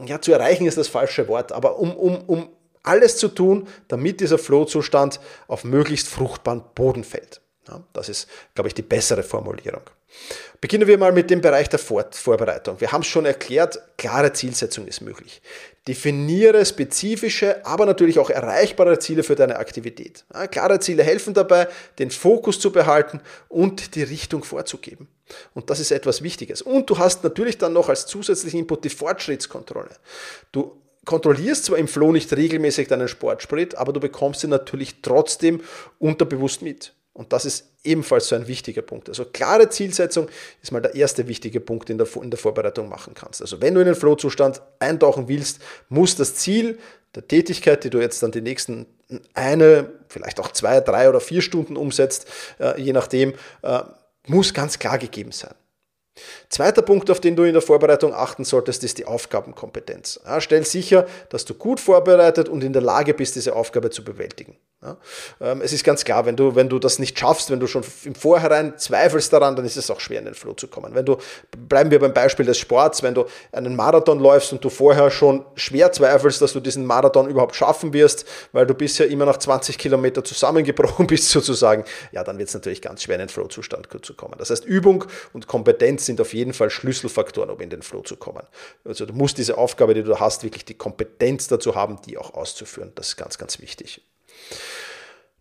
ja, 0.04 0.20
zu 0.20 0.32
erreichen, 0.32 0.66
ist 0.66 0.78
das 0.78 0.88
falsche 0.88 1.28
Wort, 1.28 1.52
aber 1.52 1.78
um, 1.78 1.96
um, 1.96 2.22
um 2.26 2.48
alles 2.82 3.16
zu 3.16 3.28
tun, 3.28 3.66
damit 3.88 4.20
dieser 4.20 4.38
Flow-Zustand 4.38 5.20
auf 5.48 5.64
möglichst 5.64 6.08
fruchtbaren 6.08 6.62
Boden 6.74 7.04
fällt. 7.04 7.40
Ja, 7.68 7.82
das 7.92 8.08
ist, 8.08 8.28
glaube 8.54 8.68
ich, 8.68 8.74
die 8.74 8.82
bessere 8.82 9.22
Formulierung. 9.22 9.82
Beginnen 10.60 10.88
wir 10.88 10.98
mal 10.98 11.12
mit 11.12 11.30
dem 11.30 11.40
Bereich 11.40 11.68
der 11.68 11.78
Vor 11.78 12.06
Vorbereitung. 12.10 12.80
Wir 12.80 12.90
haben 12.90 13.02
es 13.02 13.06
schon 13.06 13.26
erklärt, 13.26 13.78
klare 13.98 14.32
Zielsetzung 14.32 14.86
ist 14.86 15.00
möglich. 15.00 15.42
Definiere 15.86 16.64
spezifische, 16.64 17.64
aber 17.64 17.86
natürlich 17.86 18.18
auch 18.18 18.30
erreichbare 18.30 18.98
Ziele 18.98 19.22
für 19.22 19.36
deine 19.36 19.56
Aktivität. 19.56 20.24
Ja, 20.32 20.46
klare 20.46 20.80
Ziele 20.80 21.02
helfen 21.02 21.34
dabei, 21.34 21.68
den 21.98 22.10
Fokus 22.10 22.58
zu 22.58 22.72
behalten 22.72 23.20
und 23.48 23.94
die 23.94 24.02
Richtung 24.02 24.42
vorzugeben. 24.42 25.08
Und 25.54 25.70
das 25.70 25.78
ist 25.78 25.90
etwas 25.90 26.22
Wichtiges. 26.22 26.62
Und 26.62 26.90
du 26.90 26.98
hast 26.98 27.22
natürlich 27.22 27.58
dann 27.58 27.72
noch 27.72 27.88
als 27.88 28.06
zusätzlichen 28.06 28.60
Input 28.60 28.84
die 28.84 28.90
Fortschrittskontrolle. 28.90 29.90
Du 30.50 30.80
kontrollierst 31.04 31.66
zwar 31.66 31.78
im 31.78 31.86
Flow 31.86 32.10
nicht 32.10 32.32
regelmäßig 32.32 32.88
deinen 32.88 33.06
Sportsprit, 33.06 33.76
aber 33.76 33.92
du 33.92 34.00
bekommst 34.00 34.42
ihn 34.42 34.50
natürlich 34.50 35.02
trotzdem 35.02 35.62
unterbewusst 36.00 36.62
mit. 36.62 36.95
Und 37.16 37.32
das 37.32 37.46
ist 37.46 37.72
ebenfalls 37.82 38.28
so 38.28 38.36
ein 38.36 38.46
wichtiger 38.46 38.82
Punkt. 38.82 39.08
Also 39.08 39.24
klare 39.24 39.70
Zielsetzung 39.70 40.28
ist 40.62 40.70
mal 40.70 40.82
der 40.82 40.94
erste 40.94 41.26
wichtige 41.28 41.60
Punkt, 41.60 41.88
den 41.88 41.96
du 41.96 42.04
in 42.20 42.30
der 42.30 42.38
Vorbereitung 42.38 42.90
machen 42.90 43.14
kannst. 43.14 43.40
Also 43.40 43.62
wenn 43.62 43.74
du 43.74 43.80
in 43.80 43.86
den 43.86 43.94
Flow-Zustand 43.94 44.60
eintauchen 44.80 45.26
willst, 45.26 45.60
muss 45.88 46.14
das 46.14 46.34
Ziel 46.34 46.78
der 47.14 47.26
Tätigkeit, 47.26 47.84
die 47.84 47.90
du 47.90 48.00
jetzt 48.00 48.22
dann 48.22 48.32
die 48.32 48.42
nächsten 48.42 48.86
eine, 49.32 49.90
vielleicht 50.08 50.38
auch 50.40 50.52
zwei, 50.52 50.80
drei 50.80 51.08
oder 51.08 51.20
vier 51.20 51.40
Stunden 51.40 51.76
umsetzt, 51.76 52.26
äh, 52.60 52.78
je 52.80 52.92
nachdem, 52.92 53.32
äh, 53.62 53.80
muss 54.26 54.52
ganz 54.52 54.78
klar 54.78 54.98
gegeben 54.98 55.32
sein. 55.32 55.54
Zweiter 56.48 56.82
Punkt, 56.82 57.10
auf 57.10 57.20
den 57.20 57.36
du 57.36 57.44
in 57.44 57.52
der 57.52 57.62
Vorbereitung 57.62 58.14
achten 58.14 58.44
solltest, 58.44 58.84
ist 58.84 58.98
die 58.98 59.04
Aufgabenkompetenz. 59.04 60.20
Ja, 60.24 60.40
stell 60.40 60.64
sicher, 60.64 61.06
dass 61.28 61.44
du 61.44 61.54
gut 61.54 61.78
vorbereitet 61.80 62.48
und 62.48 62.64
in 62.64 62.72
der 62.72 62.82
Lage 62.82 63.14
bist, 63.14 63.36
diese 63.36 63.54
Aufgabe 63.54 63.90
zu 63.90 64.02
bewältigen. 64.02 64.56
Ja, 64.86 64.96
ähm, 65.40 65.62
es 65.62 65.72
ist 65.72 65.82
ganz 65.82 66.04
klar, 66.04 66.26
wenn 66.26 66.36
du, 66.36 66.54
wenn 66.54 66.68
du 66.68 66.78
das 66.78 66.98
nicht 67.00 67.18
schaffst, 67.18 67.50
wenn 67.50 67.58
du 67.58 67.66
schon 67.66 67.82
im 68.04 68.14
Vorhinein 68.14 68.78
zweifelst 68.78 69.32
daran, 69.32 69.56
dann 69.56 69.64
ist 69.64 69.76
es 69.76 69.90
auch 69.90 69.98
schwer, 69.98 70.20
in 70.20 70.26
den 70.26 70.34
Flow 70.34 70.52
zu 70.52 70.68
kommen. 70.68 70.94
Wenn 70.94 71.04
du, 71.04 71.16
bleiben 71.68 71.90
wir 71.90 71.98
beim 71.98 72.14
Beispiel 72.14 72.46
des 72.46 72.58
Sports, 72.58 73.02
wenn 73.02 73.14
du 73.14 73.24
einen 73.50 73.74
Marathon 73.74 74.20
läufst 74.20 74.52
und 74.52 74.64
du 74.64 74.70
vorher 74.70 75.10
schon 75.10 75.44
schwer 75.56 75.90
zweifelst, 75.90 76.40
dass 76.40 76.52
du 76.52 76.60
diesen 76.60 76.86
Marathon 76.86 77.28
überhaupt 77.28 77.56
schaffen 77.56 77.92
wirst, 77.92 78.26
weil 78.52 78.66
du 78.66 78.74
bisher 78.74 79.08
immer 79.08 79.24
nach 79.24 79.38
20 79.38 79.76
Kilometer 79.76 80.22
zusammengebrochen 80.22 81.06
bist 81.08 81.30
sozusagen, 81.30 81.84
ja, 82.12 82.22
dann 82.22 82.38
wird 82.38 82.48
es 82.48 82.54
natürlich 82.54 82.80
ganz 82.80 83.02
schwer, 83.02 83.16
in 83.16 83.20
den 83.20 83.28
Flow-Zustand 83.28 83.88
zu 84.02 84.14
kommen. 84.14 84.34
Das 84.38 84.50
heißt, 84.50 84.64
Übung 84.64 85.04
und 85.32 85.48
Kompetenz 85.48 86.06
sind 86.06 86.20
auf 86.20 86.32
jeden 86.32 86.52
Fall 86.52 86.70
Schlüsselfaktoren, 86.70 87.50
um 87.50 87.60
in 87.60 87.70
den 87.70 87.82
Flow 87.82 88.02
zu 88.02 88.16
kommen. 88.16 88.46
Also 88.84 89.04
du 89.04 89.14
musst 89.14 89.38
diese 89.38 89.58
Aufgabe, 89.58 89.94
die 89.94 90.04
du 90.04 90.20
hast, 90.20 90.44
wirklich 90.44 90.64
die 90.64 90.74
Kompetenz 90.74 91.48
dazu 91.48 91.74
haben, 91.74 91.98
die 92.06 92.18
auch 92.18 92.34
auszuführen. 92.34 92.92
Das 92.94 93.08
ist 93.08 93.16
ganz, 93.16 93.36
ganz 93.38 93.60
wichtig. 93.60 94.02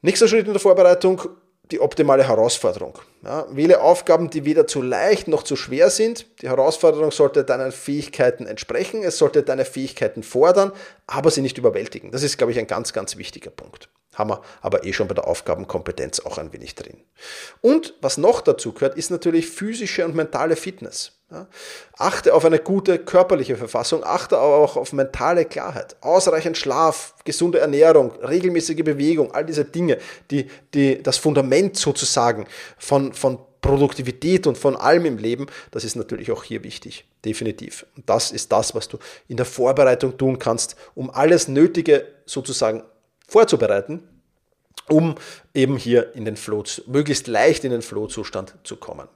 Nächster 0.01 0.27
Schritt 0.27 0.47
in 0.47 0.53
der 0.53 0.61
Vorbereitung, 0.61 1.21
die 1.71 1.79
optimale 1.79 2.27
Herausforderung. 2.27 2.99
Ja, 3.23 3.45
wähle 3.49 3.81
Aufgaben, 3.81 4.29
die 4.29 4.45
weder 4.45 4.67
zu 4.67 4.81
leicht 4.81 5.27
noch 5.27 5.43
zu 5.43 5.55
schwer 5.55 5.89
sind. 5.89 6.27
Die 6.41 6.49
Herausforderung 6.49 7.11
sollte 7.11 7.43
deinen 7.43 7.71
Fähigkeiten 7.71 8.45
entsprechen, 8.45 9.03
es 9.03 9.17
sollte 9.17 9.43
deine 9.43 9.65
Fähigkeiten 9.65 10.21
fordern, 10.21 10.71
aber 11.07 11.31
sie 11.31 11.41
nicht 11.41 11.57
überwältigen. 11.57 12.11
Das 12.11 12.23
ist, 12.23 12.37
glaube 12.37 12.51
ich, 12.51 12.59
ein 12.59 12.67
ganz, 12.67 12.93
ganz 12.93 13.17
wichtiger 13.17 13.49
Punkt. 13.49 13.89
Haben 14.15 14.31
wir 14.31 14.41
aber 14.61 14.85
eh 14.85 14.93
schon 14.93 15.07
bei 15.07 15.13
der 15.13 15.27
Aufgabenkompetenz 15.27 16.21
auch 16.21 16.37
ein 16.37 16.51
wenig 16.51 16.75
drin. 16.75 16.97
Und 17.61 17.93
was 18.01 18.17
noch 18.17 18.41
dazu 18.41 18.73
gehört, 18.73 18.97
ist 18.97 19.11
natürlich 19.11 19.47
physische 19.47 20.05
und 20.05 20.15
mentale 20.15 20.55
Fitness. 20.55 21.11
Ja, 21.31 21.47
achte 21.97 22.35
auf 22.35 22.45
eine 22.45 22.59
gute 22.59 22.99
körperliche 22.99 23.57
Verfassung, 23.57 24.03
achte 24.03 24.37
aber 24.37 24.57
auch 24.57 24.77
auf 24.77 24.93
mentale 24.93 25.45
Klarheit. 25.45 25.95
Ausreichend 26.01 26.55
Schlaf, 26.55 27.15
gesunde 27.23 27.59
Ernährung, 27.59 28.11
regelmäßige 28.21 28.83
Bewegung, 28.83 29.33
all 29.33 29.43
diese 29.43 29.65
Dinge, 29.65 29.97
die, 30.29 30.47
die 30.75 31.01
das 31.01 31.17
Fundament 31.17 31.77
sozusagen 31.77 32.45
von, 32.77 33.11
von 33.11 33.39
Produktivität 33.59 34.45
und 34.45 34.59
von 34.59 34.75
allem 34.75 35.05
im 35.05 35.17
Leben, 35.17 35.47
das 35.71 35.83
ist 35.83 35.95
natürlich 35.95 36.31
auch 36.31 36.43
hier 36.43 36.63
wichtig. 36.63 37.05
Definitiv. 37.25 37.87
Und 37.97 38.07
das 38.07 38.31
ist 38.31 38.51
das, 38.51 38.75
was 38.75 38.87
du 38.87 38.99
in 39.27 39.37
der 39.37 39.47
Vorbereitung 39.47 40.19
tun 40.19 40.37
kannst, 40.37 40.75
um 40.93 41.09
alles 41.09 41.47
Nötige 41.47 42.05
sozusagen 42.27 42.83
vorzubereiten, 43.27 44.03
um 44.89 45.15
eben 45.53 45.77
hier 45.77 46.13
in 46.15 46.25
den 46.25 46.37
Flow, 46.37 46.63
möglichst 46.87 47.27
leicht 47.27 47.63
in 47.63 47.71
den 47.71 47.81
Flow-Zustand 47.81 48.55
zu 48.63 48.77
kommen. 48.77 49.07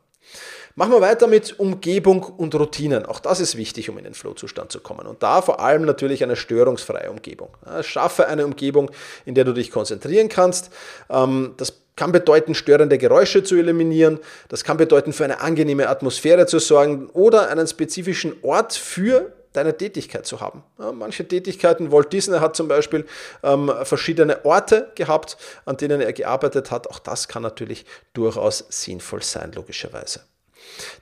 Machen 0.76 0.94
wir 0.94 1.02
weiter 1.02 1.28
mit 1.28 1.60
Umgebung 1.60 2.24
und 2.24 2.56
Routinen. 2.56 3.06
Auch 3.06 3.20
das 3.20 3.40
ist 3.40 3.58
wichtig, 3.58 3.90
um 3.90 3.98
in 3.98 4.06
den 4.06 4.14
Flow-Zustand 4.14 4.72
zu 4.72 4.80
kommen. 4.80 5.08
Und 5.08 5.22
da 5.24 5.42
vor 5.42 5.60
allem 5.60 5.84
natürlich 5.84 6.24
eine 6.24 6.36
störungsfreie 6.36 7.12
Umgebung. 7.12 7.50
Schaffe 7.82 8.28
eine 8.28 8.46
Umgebung, 8.46 8.90
in 9.26 9.36
der 9.36 9.44
du 9.44 9.54
dich 9.54 9.72
konzentrieren 9.72 10.30
kannst. 10.30 10.72
Ähm, 11.10 11.56
das 11.58 11.82
kann 11.96 12.14
bedeuten, 12.14 12.56
störende 12.56 12.98
Geräusche 12.98 13.44
zu 13.44 13.58
eliminieren. 13.58 14.20
Das 14.48 14.64
kann 14.64 14.78
bedeuten, 14.78 15.12
für 15.12 15.26
eine 15.26 15.42
angenehme 15.42 15.90
Atmosphäre 15.90 16.46
zu 16.46 16.60
sorgen 16.60 17.10
oder 17.10 17.50
einen 17.50 17.68
spezifischen 17.68 18.36
Ort 18.42 18.74
für 18.74 19.34
deine 19.54 19.76
Tätigkeit 19.76 20.26
zu 20.26 20.40
haben. 20.40 20.64
Ja, 20.78 20.92
manche 20.92 21.28
Tätigkeiten, 21.28 21.92
Walt 21.92 22.14
Disney 22.14 22.40
hat 22.40 22.56
zum 22.56 22.68
Beispiel 22.68 23.06
ähm, 23.44 23.72
verschiedene 23.84 24.46
Orte 24.46 24.92
gehabt, 24.96 25.38
an 25.66 25.78
denen 25.78 26.02
er 26.02 26.14
gearbeitet 26.14 26.72
hat. 26.72 26.90
Auch 26.90 27.00
das 27.00 27.28
kann 27.28 27.44
natürlich 27.44 27.86
durchaus 28.14 28.66
sinnvoll 28.70 29.24
sein, 29.24 29.52
logischerweise. 29.54 30.22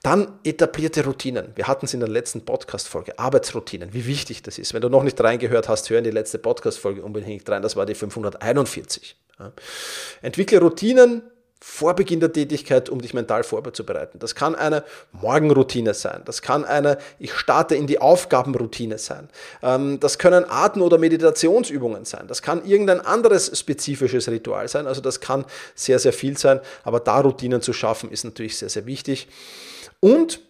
Dann 0.03 0.39
etablierte 0.43 1.03
Routinen. 1.03 1.51
Wir 1.55 1.67
hatten 1.67 1.85
es 1.85 1.93
in 1.93 1.99
der 1.99 2.09
letzten 2.09 2.45
Podcast-Folge. 2.45 3.19
Arbeitsroutinen, 3.19 3.93
wie 3.93 4.05
wichtig 4.05 4.41
das 4.43 4.57
ist. 4.57 4.73
Wenn 4.73 4.81
du 4.81 4.89
noch 4.89 5.03
nicht 5.03 5.19
reingehört 5.21 5.67
hast, 5.67 5.89
hör 5.89 5.97
in 5.97 6.03
die 6.03 6.11
letzte 6.11 6.39
Podcast-Folge 6.39 7.03
unbedingt 7.03 7.49
rein. 7.49 7.61
Das 7.61 7.75
war 7.75 7.85
die 7.85 7.95
541. 7.95 9.17
Ja. 9.39 9.51
Entwickle 10.21 10.59
Routinen, 10.59 11.23
vor 11.59 11.95
Beginn 11.95 12.19
der 12.19 12.31
Tätigkeit, 12.31 12.89
um 12.89 13.01
dich 13.01 13.13
mental 13.13 13.43
vorzubereiten. 13.43 14.19
Das 14.19 14.35
kann 14.35 14.55
eine 14.55 14.83
Morgenroutine 15.11 15.93
sein. 15.93 16.21
Das 16.25 16.41
kann 16.41 16.63
eine 16.63 16.97
Ich 17.19 17.33
starte 17.33 17.75
in 17.75 17.87
die 17.87 17.99
Aufgabenroutine 17.99 18.97
sein. 18.97 19.29
Ähm, 19.63 19.99
das 19.99 20.17
können 20.17 20.45
Atem- 20.47 20.81
oder 20.81 20.97
Meditationsübungen 20.97 22.05
sein. 22.05 22.27
Das 22.27 22.41
kann 22.41 22.63
irgendein 22.65 23.01
anderes 23.01 23.57
spezifisches 23.57 24.29
Ritual 24.29 24.67
sein. 24.67 24.87
Also 24.87 25.01
das 25.01 25.19
kann 25.19 25.45
sehr, 25.75 25.99
sehr 25.99 26.13
viel 26.13 26.37
sein. 26.37 26.59
Aber 26.83 26.99
da 26.99 27.19
Routinen 27.19 27.61
zu 27.61 27.73
schaffen, 27.73 28.11
ist 28.11 28.23
natürlich 28.23 28.57
sehr, 28.57 28.69
sehr 28.69 28.85
wichtig. 28.85 29.27
Und 29.99 30.41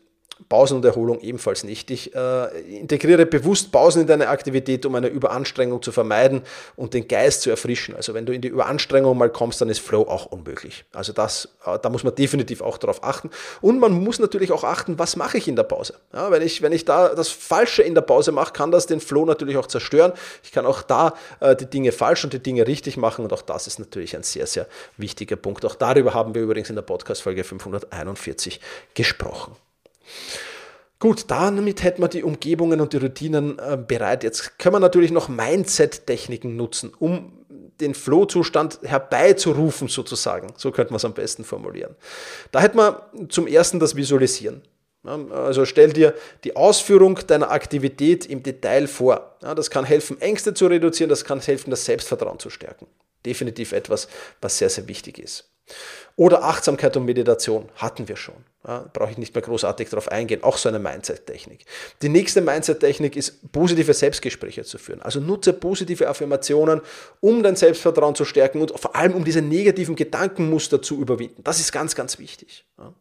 Pausen 0.49 0.77
und 0.77 0.85
Erholung 0.85 1.19
ebenfalls 1.21 1.63
nicht. 1.63 1.91
Ich 1.91 2.15
äh, 2.15 2.59
integriere 2.79 3.25
bewusst 3.25 3.71
Pausen 3.71 4.01
in 4.01 4.07
deine 4.07 4.29
Aktivität, 4.29 4.85
um 4.85 4.95
eine 4.95 5.07
Überanstrengung 5.07 5.81
zu 5.81 5.91
vermeiden 5.91 6.41
und 6.75 6.93
den 6.93 7.07
Geist 7.07 7.41
zu 7.41 7.49
erfrischen. 7.49 7.95
Also 7.95 8.13
wenn 8.13 8.25
du 8.25 8.33
in 8.33 8.41
die 8.41 8.47
Überanstrengung 8.47 9.17
mal 9.17 9.29
kommst, 9.29 9.61
dann 9.61 9.69
ist 9.69 9.79
Flow 9.79 10.03
auch 10.03 10.27
unmöglich. 10.27 10.85
Also 10.93 11.13
das, 11.13 11.49
äh, 11.65 11.77
da 11.81 11.89
muss 11.89 12.03
man 12.03 12.15
definitiv 12.15 12.61
auch 12.61 12.77
darauf 12.77 13.03
achten. 13.03 13.29
Und 13.61 13.79
man 13.79 13.91
muss 13.91 14.19
natürlich 14.19 14.51
auch 14.51 14.63
achten, 14.63 14.99
was 14.99 15.15
mache 15.15 15.37
ich 15.37 15.47
in 15.47 15.55
der 15.55 15.63
Pause. 15.63 15.95
Ja, 16.13 16.31
wenn, 16.31 16.41
ich, 16.41 16.61
wenn 16.61 16.71
ich 16.71 16.85
da 16.85 17.13
das 17.15 17.29
Falsche 17.29 17.83
in 17.83 17.95
der 17.95 18.01
Pause 18.01 18.31
mache, 18.31 18.53
kann 18.53 18.71
das 18.71 18.85
den 18.85 18.99
Flow 18.99 19.25
natürlich 19.25 19.57
auch 19.57 19.67
zerstören. 19.67 20.13
Ich 20.43 20.51
kann 20.51 20.65
auch 20.65 20.81
da 20.81 21.13
äh, 21.39 21.55
die 21.55 21.65
Dinge 21.65 21.91
falsch 21.91 22.23
und 22.23 22.33
die 22.33 22.39
Dinge 22.39 22.67
richtig 22.67 22.97
machen 22.97 23.25
und 23.25 23.33
auch 23.33 23.41
das 23.41 23.67
ist 23.67 23.79
natürlich 23.79 24.15
ein 24.15 24.23
sehr, 24.23 24.47
sehr 24.47 24.67
wichtiger 24.97 25.35
Punkt. 25.35 25.65
Auch 25.65 25.75
darüber 25.75 26.13
haben 26.13 26.35
wir 26.35 26.41
übrigens 26.41 26.69
in 26.69 26.75
der 26.75 26.83
Podcast-Folge 26.83 27.43
541 27.43 28.59
gesprochen. 28.93 29.55
Gut, 30.99 31.25
damit 31.29 31.83
hätten 31.83 32.01
wir 32.01 32.07
die 32.07 32.23
Umgebungen 32.23 32.81
und 32.81 32.93
die 32.93 32.97
Routinen 32.97 33.59
äh, 33.59 33.77
bereit. 33.77 34.23
Jetzt 34.23 34.57
können 34.57 34.75
wir 34.75 34.79
natürlich 34.79 35.11
noch 35.11 35.29
Mindset-Techniken 35.29 36.55
nutzen, 36.55 36.91
um 36.97 37.45
den 37.79 37.93
Flow-Zustand 37.93 38.79
herbeizurufen, 38.83 39.87
sozusagen. 39.87 40.53
So 40.57 40.71
könnte 40.71 40.91
man 40.93 40.97
es 40.97 41.05
am 41.05 41.13
besten 41.13 41.43
formulieren. 41.43 41.95
Da 42.51 42.61
hätten 42.61 42.77
wir 42.77 43.11
zum 43.29 43.45
ersten 43.45 43.79
das 43.79 43.95
Visualisieren. 43.95 44.63
Also 45.03 45.65
stell 45.65 45.93
dir 45.93 46.15
die 46.43 46.55
Ausführung 46.55 47.19
deiner 47.27 47.51
Aktivität 47.51 48.25
im 48.25 48.41
Detail 48.41 48.87
vor. 48.87 49.37
Das 49.39 49.69
kann 49.69 49.85
helfen, 49.85 50.19
Ängste 50.19 50.53
zu 50.55 50.65
reduzieren, 50.65 51.09
das 51.09 51.23
kann 51.23 51.39
helfen, 51.39 51.69
das 51.69 51.85
Selbstvertrauen 51.85 52.39
zu 52.39 52.49
stärken. 52.49 52.87
Definitiv 53.25 53.71
etwas, 53.71 54.07
was 54.41 54.57
sehr, 54.57 54.69
sehr 54.69 54.87
wichtig 54.87 55.19
ist. 55.19 55.49
Oder 56.15 56.43
Achtsamkeit 56.43 56.97
und 56.97 57.05
Meditation 57.05 57.69
hatten 57.75 58.07
wir 58.07 58.15
schon. 58.15 58.35
Ja, 58.67 58.89
brauche 58.91 59.11
ich 59.11 59.17
nicht 59.17 59.35
mehr 59.35 59.43
großartig 59.43 59.89
darauf 59.89 60.11
eingehen. 60.11 60.43
Auch 60.43 60.57
so 60.57 60.67
eine 60.67 60.79
Mindset-Technik. 60.79 61.65
Die 62.01 62.09
nächste 62.09 62.41
Mindset-Technik 62.41 63.15
ist, 63.15 63.51
positive 63.51 63.93
Selbstgespräche 63.93 64.63
zu 64.63 64.77
führen. 64.77 65.01
Also 65.01 65.19
nutze 65.19 65.53
positive 65.53 66.07
Affirmationen, 66.07 66.81
um 67.21 67.43
dein 67.43 67.55
Selbstvertrauen 67.55 68.15
zu 68.15 68.25
stärken 68.25 68.61
und 68.61 68.77
vor 68.77 68.95
allem 68.95 69.13
um 69.13 69.23
diese 69.23 69.41
negativen 69.41 69.95
Gedankenmuster 69.95 70.81
zu 70.81 70.99
überwinden. 70.99 71.43
Das 71.43 71.59
ist 71.59 71.71
ganz, 71.71 71.95
ganz 71.95 72.19
wichtig. 72.19 72.65
Ja. 72.77 72.93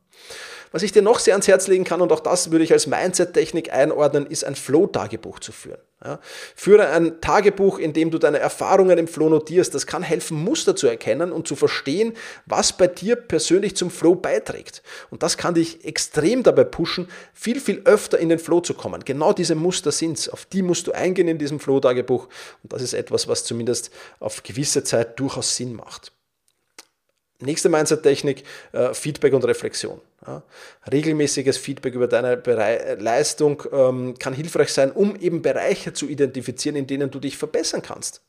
Was 0.77 0.83
ich 0.83 0.93
dir 0.93 1.01
noch 1.01 1.21
sehr 1.21 1.33
ans 1.33 1.49
Herz 1.49 1.69
legen 1.69 1.85
kann, 1.85 2.03
und 2.03 2.13
auch 2.13 2.21
das 2.21 2.51
würde 2.51 2.63
ich 2.63 2.71
als 2.71 2.87
Mindset-Technik 2.87 3.73
einordnen, 3.73 4.27
ist 4.27 4.45
ein 4.45 4.55
Flow-Tagebuch 4.55 5.41
zu 5.41 5.51
führen. 5.51 5.81
Ja, 6.05 6.21
führe 6.55 6.91
ein 6.91 7.23
Tagebuch, 7.23 7.79
in 7.79 7.95
dem 7.95 8.11
du 8.11 8.19
deine 8.19 8.41
Erfahrungen 8.41 8.99
im 8.99 9.09
Flow 9.09 9.31
notierst. 9.31 9.75
Das 9.75 9.87
kann 9.87 10.03
helfen, 10.03 10.37
Muster 10.37 10.77
zu 10.77 10.87
erkennen 10.87 11.33
und 11.33 11.49
zu 11.49 11.57
verstehen, 11.57 12.13
was 12.45 12.75
bei 12.75 12.89
dir 12.89 13.17
persönlich 13.17 13.75
zum 13.75 13.91
Flow 13.91 14.17
beiträgt. 14.17 14.83
Und 15.09 15.23
das 15.23 15.39
kann 15.39 15.55
dich 15.55 15.83
extrem 15.87 16.43
dabei 16.43 16.65
pushen, 16.65 17.09
viel, 17.33 17.59
viel 17.59 17.81
öfter 17.87 18.19
in 18.19 18.29
den 18.29 18.39
Flow 18.39 18.61
zu 18.61 18.75
kommen. 18.75 19.03
Genau 19.03 19.33
diese 19.33 19.55
Muster 19.55 19.93
sind 19.93 20.19
es. 20.19 20.29
Auf 20.29 20.45
die 20.45 20.61
musst 20.61 20.87
du 20.89 20.93
eingehen 20.93 21.29
in 21.29 21.39
diesem 21.39 21.59
Flow-Tagebuch. 21.59 22.29
Und 22.63 22.73
das 22.75 22.83
ist 22.83 22.93
etwas, 22.93 23.29
was 23.29 23.45
zumindest 23.45 23.91
auf 24.21 24.43
gewisse 24.43 24.85
Zeit 24.85 25.19
durchaus 25.19 25.57
Sinn 25.57 25.73
macht. 25.73 26.13
Nächste 27.41 27.69
Mindset-Technik, 27.69 28.45
äh, 28.73 28.95
Feedback 28.95 29.35
und 29.35 29.45
Reflexion. 29.45 30.01
Regelmäßiges 30.91 31.57
Feedback 31.57 31.95
über 31.95 32.09
deine 32.09 32.43
Leistung 32.99 33.63
ähm, 33.71 34.19
kann 34.19 34.33
hilfreich 34.33 34.73
sein, 34.73 34.91
um 34.91 35.15
eben 35.15 35.41
Bereiche 35.41 35.93
zu 35.93 36.09
identifizieren, 36.09 36.77
in 36.77 36.87
denen 36.87 37.11
du 37.11 37.21
dich 37.21 37.37
verbessern 37.37 37.83
kannst. 37.83 38.23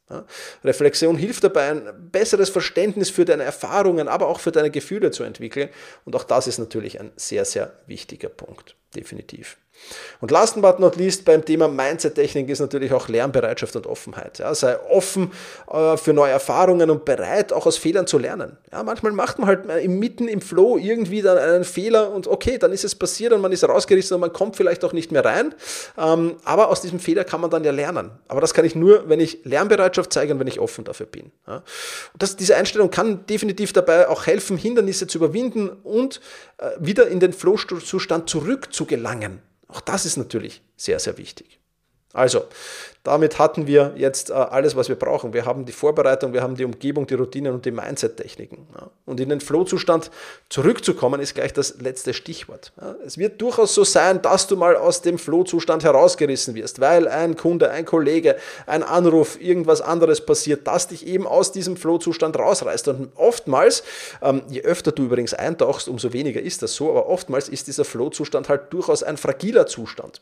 Reflexion 0.64 1.18
hilft 1.18 1.44
dabei, 1.44 1.72
ein 1.72 2.10
besseres 2.12 2.50
Verständnis 2.50 3.10
für 3.10 3.26
deine 3.26 3.44
Erfahrungen, 3.44 4.08
aber 4.08 4.28
auch 4.28 4.40
für 4.40 4.52
deine 4.52 4.70
Gefühle 4.70 5.12
zu 5.12 5.24
entwickeln. 5.24 5.70
Und 6.06 6.16
auch 6.16 6.24
das 6.24 6.46
ist 6.46 6.60
natürlich 6.60 7.00
ein 7.00 7.12
sehr, 7.16 7.46
sehr 7.46 7.74
wichtiger 7.88 8.30
Punkt, 8.30 8.76
definitiv. 8.96 9.58
Und 10.20 10.32
last 10.32 10.60
but 10.62 10.80
not 10.80 10.96
least 10.96 11.26
beim 11.26 11.46
Thema 11.46 11.68
Mindset-Technik 11.68 12.50
ist 12.50 12.60
natürlich 12.60 12.92
auch 12.92 13.08
Lernbereitschaft 13.08 13.76
und 13.76 13.88
Offenheit. 13.88 14.40
Ja, 14.40 14.54
sei 14.56 14.78
offen 14.90 15.32
äh, 15.72 15.98
für 15.98 16.14
neue 16.14 16.32
Erfahrungen 16.32 16.90
und 16.90 17.06
bereit, 17.06 17.54
auch 17.54 17.66
aus 17.66 17.78
Fehlern 17.78 18.08
zu 18.08 18.18
lernen. 18.18 18.58
Ja, 18.72 18.84
manchmal 18.84 19.12
macht 19.12 19.40
man 19.40 19.48
halt 19.48 19.88
mitten 19.88 20.28
im 20.28 20.42
Flow 20.42 20.78
irgendwie 20.78 21.22
dann 21.22 21.38
einen 21.38 21.64
Fehler 21.64 22.12
und 22.12 22.28
okay, 22.28 22.58
dann 22.58 22.72
ist 22.72 22.84
es 22.84 22.96
passiert 22.96 23.34
und 23.34 23.42
man 23.42 23.52
ist 23.52 23.64
rausgerissen 23.64 24.16
und 24.16 24.22
man 24.22 24.34
kommt 24.34 24.56
vielleicht 24.56 24.84
auch 24.84 24.94
nicht 24.94 25.12
mehr 25.12 25.24
rein. 25.24 25.54
Ähm, 25.98 26.38
aber 26.44 26.70
aus 26.70 26.82
diesem 26.82 27.00
Fehler 27.00 27.24
kann 27.24 27.42
man 27.42 27.50
dann 27.50 27.64
ja 27.64 27.72
lernen. 27.72 28.12
Aber 28.28 28.42
das 28.42 28.54
kann 28.54 28.66
ich 28.66 28.76
nur, 28.76 29.08
wenn 29.10 29.20
ich 29.20 29.40
Lernbereitschaft 29.44 30.12
zeige 30.12 30.34
und 30.34 30.40
wenn 30.40 30.48
ich 30.48 30.60
offen 30.60 30.84
dafür 30.84 31.06
bin. 31.06 31.32
Ja. 31.48 31.64
Das, 32.18 32.36
diese 32.36 32.56
Einstellung 32.56 32.90
kann 32.90 33.26
definitiv 33.28 33.74
dabei 33.74 34.08
auch 34.10 34.26
helfen, 34.26 34.58
Hindernisse 34.58 35.08
zu 35.08 35.20
überwinden 35.20 35.70
und 35.70 36.22
äh, 36.58 36.72
wieder 36.80 37.08
in 37.08 37.20
den 37.20 37.34
Flow-Zustand 37.34 38.30
zurückzugelangen. 38.30 39.47
Auch 39.68 39.82
das 39.82 40.06
ist 40.06 40.18
natürlich 40.18 40.62
sehr, 40.76 41.00
sehr 41.00 41.18
wichtig. 41.18 41.60
Also, 42.14 42.48
damit 43.08 43.40
hatten 43.40 43.68
wir 43.68 43.94
jetzt 43.96 44.32
äh, 44.32 44.34
alles, 44.34 44.76
was 44.76 44.90
wir 44.90 44.98
brauchen. 44.98 45.32
Wir 45.32 45.46
haben 45.46 45.66
die 45.66 45.72
Vorbereitung, 45.72 46.34
wir 46.34 46.42
haben 46.42 46.56
die 46.56 46.66
Umgebung, 46.66 47.08
die 47.08 47.14
Routinen 47.14 47.54
und 47.54 47.66
die 47.66 47.72
Mindset-Techniken. 47.72 48.68
Und 49.06 49.22
in 49.22 49.30
den 49.30 49.40
Flow-Zustand 49.40 50.12
zurückzukommen, 50.50 51.22
ist 51.22 51.34
gleich 51.34 51.54
das 51.54 51.80
letzte 51.80 52.14
Stichwort. 52.14 52.74
Es 53.06 53.18
wird 53.18 53.42
durchaus 53.42 53.74
so 53.74 53.86
sein, 53.86 54.22
dass 54.22 54.48
du 54.48 54.58
mal 54.58 54.76
aus 54.76 55.02
dem 55.02 55.18
Flow-Zustand 55.18 55.86
herausgerissen 55.86 56.54
wirst, 56.54 56.82
weil 56.82 57.08
ein 57.08 57.38
Kunde, 57.38 57.72
ein 57.72 57.86
Kollege, 57.86 58.36
ein 58.66 58.84
Anruf, 58.84 59.40
irgendwas 59.40 59.80
anderes 59.80 60.26
passiert, 60.26 60.68
das 60.68 60.90
dich 60.90 61.08
eben 61.08 61.26
aus 61.26 61.54
diesem 61.54 61.78
Flow-Zustand 61.78 62.38
rausreißt. 62.38 62.90
Und 62.90 63.12
oftmals, 63.16 63.84
ähm, 64.22 64.42
je 64.50 64.64
öfter 64.64 64.92
du 64.92 65.06
übrigens 65.06 65.34
eintauchst, 65.34 65.88
umso 65.88 66.12
weniger 66.12 66.42
ist 66.42 66.62
das 66.62 66.76
so, 66.76 66.90
aber 66.90 67.08
oftmals 67.08 67.48
ist 67.48 67.68
dieser 67.68 67.86
Flow-Zustand 67.86 68.50
halt 68.50 68.74
durchaus 68.74 69.02
ein 69.02 69.16
fragiler 69.16 69.66
Zustand, 69.66 70.20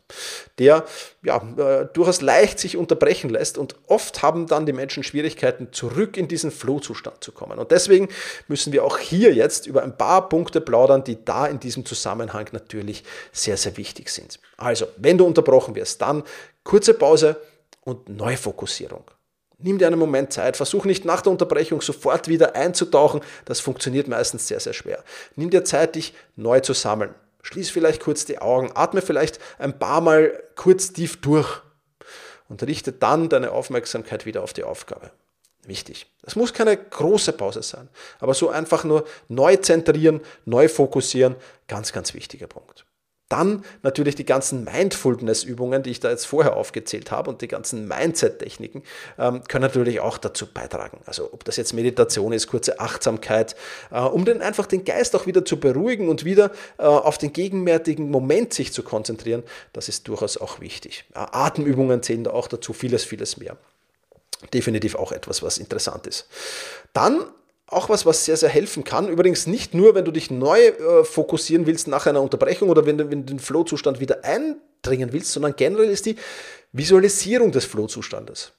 der 0.60 0.86
ja, 1.24 1.42
äh, 1.58 1.88
durchaus 1.92 2.22
leicht 2.22 2.60
sich 2.60 2.75
unterbrechen 2.76 3.30
lässt. 3.30 3.58
Und 3.58 3.76
oft 3.88 4.22
haben 4.22 4.48
dann 4.48 4.66
die 4.66 4.74
Menschen 4.74 5.04
Schwierigkeiten, 5.04 5.70
zurück 5.72 6.18
in 6.18 6.28
diesen 6.28 6.52
Flow-Zustand 6.52 7.24
zu 7.24 7.32
kommen. 7.32 7.60
Und 7.60 7.72
deswegen 7.72 8.10
müssen 8.48 8.74
wir 8.74 8.84
auch 8.84 8.98
hier 8.98 9.34
jetzt 9.34 9.68
über 9.68 9.84
ein 9.84 9.98
paar 9.98 10.30
Punkte 10.30 10.62
plaudern, 10.62 11.04
die 11.04 11.24
da 11.24 11.48
in 11.48 11.60
diesem 11.60 11.86
Zusammenhang 11.86 12.48
natürlich 12.52 13.04
sehr, 13.32 13.58
sehr 13.58 13.78
wichtig 13.78 14.10
sind. 14.10 14.40
Also, 14.58 14.88
wenn 14.98 15.18
du 15.18 15.26
unterbrochen 15.26 15.76
wirst, 15.76 16.02
dann 16.02 16.24
kurze 16.64 16.94
Pause 16.94 17.38
und 17.82 18.10
Neufokussierung. 18.10 19.04
Nimm 19.58 19.78
dir 19.78 19.88
einen 19.88 20.00
Moment 20.00 20.34
Zeit, 20.34 20.58
versuch 20.58 20.84
nicht 20.84 21.06
nach 21.06 21.22
der 21.22 21.32
Unterbrechung 21.32 21.82
sofort 21.82 22.28
wieder 22.28 22.56
einzutauchen, 22.56 23.22
das 23.46 23.62
funktioniert 23.62 24.08
meistens 24.08 24.48
sehr, 24.48 24.60
sehr 24.60 24.74
schwer. 24.74 25.04
Nimm 25.36 25.50
dir 25.50 25.64
Zeit, 25.64 25.96
dich 25.96 26.14
neu 26.36 26.60
zu 26.60 26.74
sammeln. 26.74 27.16
Schließ 27.42 27.70
vielleicht 27.70 28.02
kurz 28.02 28.26
die 28.26 28.40
Augen, 28.40 28.72
atme 28.74 29.02
vielleicht 29.02 29.40
ein 29.60 29.78
paar 29.78 30.02
Mal 30.02 30.44
kurz 30.56 30.92
tief 30.92 31.22
durch 31.22 31.62
und 32.48 32.64
richte 32.64 32.92
dann 32.92 33.30
deine 33.30 33.52
Aufmerksamkeit 33.52 34.26
wieder 34.26 34.44
auf 34.44 34.54
die 34.54 34.64
Aufgabe. 34.64 35.12
Wichtig. 35.64 36.06
Es 36.24 36.36
muss 36.36 36.54
keine 36.54 36.78
große 36.78 37.34
Pause 37.34 37.64
sein, 37.64 37.90
aber 38.20 38.34
so 38.36 38.50
einfach 38.50 38.84
nur 38.84 39.06
neu 39.30 39.56
zentrieren, 39.56 40.22
neu 40.46 40.68
fokussieren, 40.68 41.36
ganz, 41.68 41.92
ganz 41.92 42.14
wichtiger 42.14 42.48
Punkt. 42.48 42.85
Dann 43.30 43.66
natürlich 43.82 44.16
die 44.16 44.26
ganzen 44.26 44.64
Mindfulness-Übungen, 44.64 45.82
die 45.82 45.90
ich 45.90 46.00
da 46.00 46.12
jetzt 46.12 46.26
vorher 46.26 46.56
aufgezählt 46.56 47.10
habe 47.10 47.30
und 47.30 47.42
die 47.42 47.48
ganzen 47.48 47.88
Mindset-Techniken 47.88 48.84
ähm, 49.18 49.44
können 49.48 49.64
natürlich 49.64 50.00
auch 50.00 50.18
dazu 50.20 50.46
beitragen. 50.46 51.00
Also 51.06 51.34
ob 51.34 51.44
das 51.44 51.58
jetzt 51.58 51.74
Meditation 51.74 52.34
ist, 52.34 52.48
kurze 52.48 52.80
Achtsamkeit, 52.80 53.56
äh, 53.92 54.00
um 54.00 54.26
den, 54.26 54.42
einfach 54.42 54.68
den 54.68 54.86
Geist 54.86 55.16
auch 55.16 55.26
wieder 55.26 55.44
zu 55.44 55.60
beruhigen 55.60 56.08
und 56.08 56.24
wieder 56.24 56.52
äh, 56.78 56.84
auf 56.84 57.18
den 57.18 57.34
gegenwärtigen 57.34 58.12
Moment 58.12 58.54
sich 58.54 58.72
zu 58.72 58.84
konzentrieren, 58.84 59.44
das 59.74 59.90
ist 59.90 60.08
durchaus 60.08 60.38
auch 60.38 60.60
wichtig. 60.60 61.06
Ja, 61.16 61.34
Atemübungen 61.34 62.04
zählen 62.04 62.24
da 62.24 62.32
auch 62.32 62.48
dazu, 62.48 62.74
vieles, 62.74 63.06
vieles 63.06 63.38
mehr 63.38 63.58
definitiv 64.54 64.96
auch 64.96 65.12
etwas, 65.12 65.42
was 65.42 65.58
interessant 65.58 66.08
ist. 66.08 66.28
Dann 66.94 67.26
auch 67.76 67.90
was, 67.90 68.06
was 68.06 68.26
sehr, 68.26 68.38
sehr 68.38 68.50
helfen 68.50 68.84
kann. 68.84 69.10
Übrigens 69.10 69.48
nicht 69.48 69.74
nur, 69.74 69.96
wenn 69.96 70.06
du 70.06 70.12
dich 70.12 70.32
neu 70.32 70.60
äh, 70.60 71.04
fokussieren 71.04 71.66
willst 71.66 71.88
nach 71.88 72.06
einer 72.06 72.22
Unterbrechung 72.22 72.70
oder 72.70 72.86
wenn 72.86 72.98
du, 72.98 73.06
du 73.06 73.18
den 73.18 73.40
Flow-Zustand 73.40 74.00
wieder 74.00 74.24
eindringen 74.24 75.12
willst, 75.12 75.32
sondern 75.32 75.56
generell 75.56 75.90
ist 75.90 76.06
die 76.06 76.16
Visualisierung 76.72 77.52
des 77.52 77.66
Flow-Zustandes. 77.66 78.54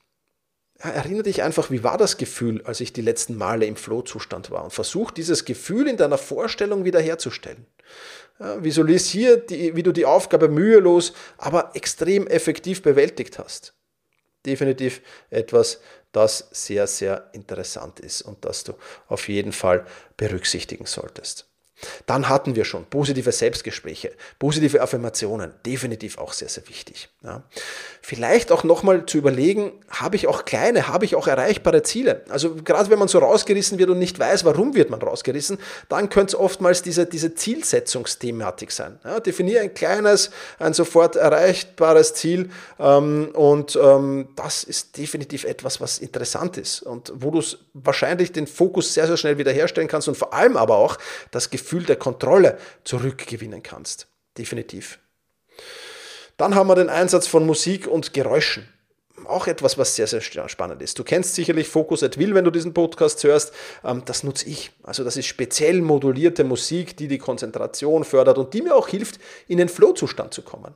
Ja, 0.85 0.91
erinnere 0.91 1.23
dich 1.23 1.43
einfach, 1.43 1.71
wie 1.71 1.83
war 1.83 1.97
das 1.97 2.19
Gefühl, 2.19 2.61
als 2.65 2.81
ich 2.81 2.93
die 2.93 3.01
letzten 3.01 3.37
Male 3.37 3.65
im 3.65 3.77
Flow-Zustand 3.77 4.51
war 4.51 4.65
und 4.65 4.73
versuch 4.73 5.11
dieses 5.11 5.47
Gefühl 5.47 5.89
in 5.89 5.97
deiner 5.97 6.19
Vorstellung 6.19 6.85
wiederherzustellen. 6.85 7.67
Ja, 8.39 8.63
visualisier, 8.63 9.39
die, 9.39 9.75
wie 9.75 9.83
du 9.83 9.93
die 9.93 10.05
Aufgabe 10.05 10.49
mühelos, 10.49 11.15
aber 11.39 11.71
extrem 11.75 12.27
effektiv 12.27 12.83
bewältigt 12.83 13.39
hast. 13.39 13.73
Definitiv 14.45 15.01
etwas, 15.31 15.81
das 16.17 16.49
sehr, 16.53 16.87
sehr 16.87 17.31
interessant 17.35 18.01
ist 18.01 18.23
und 18.23 18.45
das 18.45 18.65
du 18.65 18.75
auf 19.09 19.29
jeden 19.29 19.53
Fall 19.53 19.87
berücksichtigen 20.17 20.87
solltest. 20.87 21.49
Dann 22.07 22.29
hatten 22.29 22.57
wir 22.57 22.65
schon 22.65 22.87
positive 22.87 23.33
Selbstgespräche, 23.33 24.13
positive 24.39 24.81
Affirmationen, 24.81 25.53
definitiv 25.67 26.17
auch 26.17 26.33
sehr, 26.33 26.49
sehr 26.49 26.67
wichtig. 26.69 27.11
Ja. 27.23 27.43
Vielleicht 28.01 28.51
auch 28.51 28.65
nochmal 28.65 29.05
zu 29.05 29.19
überlegen, 29.19 29.73
habe 29.91 30.17
ich 30.17 30.27
auch 30.27 30.47
kleine, 30.47 30.89
habe 30.89 31.05
ich 31.05 31.15
auch 31.17 31.27
erreichbare 31.27 31.83
Ziele? 31.83 32.25
Also 32.31 32.55
gerade 32.55 32.89
wenn 32.89 32.99
man 32.99 33.09
so 33.09 33.19
rausgerissen 33.19 33.79
wird 33.79 33.91
und 33.91 33.99
nicht 33.99 34.19
weiß, 34.19 34.45
warum 34.47 34.75
wird 34.75 34.89
man 34.89 35.03
rausgerissen, 35.03 35.59
dann 35.89 36.09
könnte 36.09 36.37
es 36.37 36.41
oftmals 36.41 36.83
diese, 36.83 37.05
diese 37.05 37.35
Zielsetzungsthematik 37.35 38.73
sein. 38.73 38.99
Ja, 39.05 39.21
definiere 39.21 39.61
ein 39.61 39.75
kleines, 39.75 40.31
ein 40.59 40.73
sofort 40.73 41.17
erreichbares 41.17 42.15
Ziel 42.15 42.49
ähm, 42.79 43.31
und 43.35 43.79
ähm, 43.81 44.29
das 44.37 44.65
ist 44.65 44.97
definitiv 44.97 45.45
etwas, 45.45 45.81
was 45.81 45.99
interessant 45.99 46.57
ist 46.57 46.83
und 46.83 47.13
wo 47.17 47.31
du 47.31 47.43
wahrscheinlich 47.75 48.33
den 48.33 48.47
Fokus 48.47 48.95
sehr, 48.95 49.07
sehr 49.07 49.19
schnell 49.19 49.37
wiederherstellen 49.37 49.89
kannst 49.89 50.09
und 50.09 50.17
vor 50.17 50.33
allem 50.33 50.57
aber 50.57 50.77
auch 50.77 50.97
das 51.33 51.51
Gefühl 51.51 51.66
Gefühl 51.67 51.83
der 51.83 51.97
Kontrolle 51.97 52.59
zurückgewinnen 52.85 53.61
kannst. 53.61 54.07
Definitiv. 54.39 55.01
Dann 56.37 56.55
haben 56.55 56.69
wir 56.69 56.77
den 56.77 56.89
Einsatz 56.89 57.27
von 57.27 57.45
Musik 57.45 57.89
und 57.89 58.15
Geräuschen 58.15 58.69
auch 59.25 59.47
etwas, 59.47 59.79
was 59.79 59.97
sehr, 59.97 60.07
sehr 60.07 60.21
spannend 60.21 60.83
ist. 60.83 60.99
Du 60.99 61.05
kennst 61.05 61.35
sicherlich 61.35 61.69
Focus 61.69 62.03
at 62.03 62.19
Will, 62.19 62.35
wenn 62.35 62.45
du 62.45 62.51
diesen 62.51 62.75
Podcast 62.75 63.23
hörst. 63.25 63.53
Ähm, 63.85 64.03
das 64.05 64.23
nutze 64.23 64.49
ich. 64.49 64.71
Also 64.83 65.05
das 65.05 65.17
ist 65.17 65.27
speziell 65.27 65.81
modulierte 65.81 66.45
Musik, 66.45 66.97
die 66.97 67.09
die 67.09 67.19
Konzentration 67.19 68.05
fördert 68.05 68.39
und 68.39 68.53
die 68.55 68.63
mir 68.63 68.75
auch 68.75 68.89
hilft, 68.89 69.19
in 69.49 69.59
den 69.59 69.69
Flow-Zustand 69.69 70.35
zu 70.35 70.43
kommen. 70.43 70.75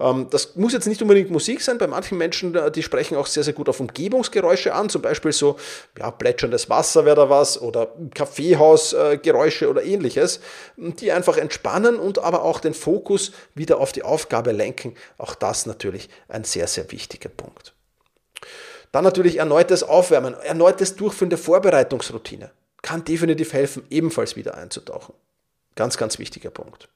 Ähm, 0.00 0.26
das 0.30 0.56
muss 0.56 0.72
jetzt 0.72 0.86
nicht 0.86 1.02
unbedingt 1.02 1.30
Musik 1.30 1.60
sein. 1.60 1.78
Bei 1.78 1.86
manchen 1.86 2.18
Menschen, 2.18 2.54
äh, 2.54 2.70
die 2.70 2.82
sprechen 2.82 3.16
auch 3.16 3.26
sehr, 3.26 3.42
sehr 3.42 3.54
gut 3.54 3.68
auf 3.68 3.80
Umgebungsgeräusche 3.80 4.74
an. 4.74 4.88
Zum 4.88 5.02
Beispiel 5.02 5.32
so 5.32 5.56
ja, 5.98 6.10
plätscherndes 6.10 6.68
Wasser 6.68 7.04
wäre 7.04 7.16
da 7.16 7.30
was 7.30 7.60
oder 7.60 7.88
Kaffeehausgeräusche 8.14 9.68
oder 9.68 9.82
ähnliches, 9.82 10.40
die 10.76 11.12
einfach 11.12 11.36
entspannen 11.36 11.98
und 11.98 12.18
aber 12.18 12.42
auch 12.42 12.60
den 12.60 12.74
Fokus 12.74 13.32
wieder 13.54 13.78
auf 13.78 13.92
die 13.92 14.02
Aufgabe 14.02 14.52
lenken. 14.52 14.94
Auch 15.18 15.34
das 15.34 15.66
natürlich 15.66 16.08
ein 16.28 16.44
sehr, 16.44 16.66
sehr 16.66 16.90
wichtiger 16.92 17.28
Punkt. 17.28 17.45
Dann 18.92 19.04
natürlich 19.04 19.36
erneutes 19.36 19.82
Aufwärmen, 19.82 20.34
erneutes 20.34 20.96
Durchführen 20.96 21.30
der 21.30 21.38
Vorbereitungsroutine. 21.38 22.50
Kann 22.82 23.04
definitiv 23.04 23.52
helfen, 23.52 23.84
ebenfalls 23.90 24.36
wieder 24.36 24.56
einzutauchen. 24.56 25.14
Ganz, 25.74 25.98
ganz 25.98 26.18
wichtiger 26.18 26.48
Punkt. 26.48 26.88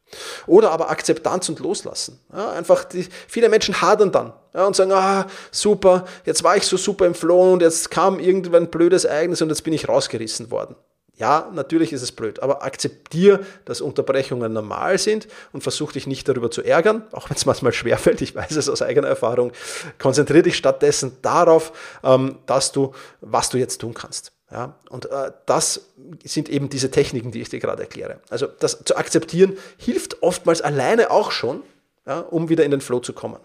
Oder 0.47 0.71
aber 0.71 0.89
Akzeptanz 0.89 1.51
und 1.51 1.61
Loslassen. 1.61 2.19
Ja, 2.33 2.53
einfach 2.53 2.85
die, 2.85 3.07
viele 3.29 3.51
Menschen 3.51 3.83
hadern 3.83 4.11
dann 4.11 4.33
ja, 4.55 4.67
und 4.67 4.75
sagen, 4.75 4.93
ah, 4.93 5.27
super, 5.51 6.07
jetzt 6.25 6.43
war 6.43 6.57
ich 6.57 6.65
so 6.67 6.79
super 6.79 7.05
im 7.05 7.15
Flow 7.15 7.53
und 7.53 7.61
jetzt 7.61 7.91
kam 7.91 8.19
irgendwann 8.19 8.65
ein 8.65 8.71
blödes 8.71 9.05
Ereignis 9.05 9.43
und 9.43 9.51
jetzt 9.51 9.63
bin 9.65 9.75
ich 9.75 9.87
rausgerissen 9.87 10.51
worden. 10.51 10.77
Ja, 11.20 11.50
natürlich 11.52 11.92
ist 11.92 12.00
es 12.00 12.12
blöd, 12.12 12.42
aber 12.42 12.62
akzeptiere, 12.62 13.44
dass 13.66 13.83
Unterbrechungen 13.83 14.54
normal 14.54 14.96
sind 14.96 15.28
und 15.52 15.61
versuch 15.61 15.92
dich 15.92 16.06
nicht 16.06 16.26
darüber 16.26 16.50
zu 16.50 16.62
ärgern, 16.62 17.04
auch 17.12 17.28
wenn 17.28 17.37
es 17.37 17.44
manchmal 17.44 17.74
schwerfällt, 17.74 18.22
ich 18.22 18.35
weiß 18.35 18.56
es 18.56 18.70
aus 18.70 18.80
eigener 18.80 19.09
Erfahrung. 19.09 19.52
Konzentriere 19.98 20.44
dich 20.44 20.56
stattdessen 20.56 21.18
darauf, 21.20 21.72
ähm, 22.02 22.38
dass 22.46 22.72
du, 22.72 22.94
was 23.20 23.50
du 23.50 23.59
jetzt 23.59 23.83
tun 23.83 23.92
kannst. 23.92 24.33
Ja, 24.50 24.78
und 24.88 25.11
äh, 25.11 25.30
das 25.44 25.88
sind 26.24 26.48
eben 26.48 26.70
diese 26.70 26.90
Techniken, 26.90 27.33
die 27.33 27.42
ich 27.42 27.50
dir 27.50 27.61
gerade 27.61 27.83
erkläre. 27.83 28.20
Also 28.30 28.46
das 28.46 28.83
zu 28.83 28.96
akzeptieren 28.96 29.59
hilft 29.76 30.22
oftmals 30.22 30.62
alleine 30.62 31.11
auch 31.11 31.33
schon, 31.33 31.62
ja, 32.06 32.20
um 32.20 32.48
wieder 32.48 32.64
in 32.64 32.70
den 32.70 32.80
Flow 32.80 33.00
zu 33.00 33.12
kommen. 33.12 33.40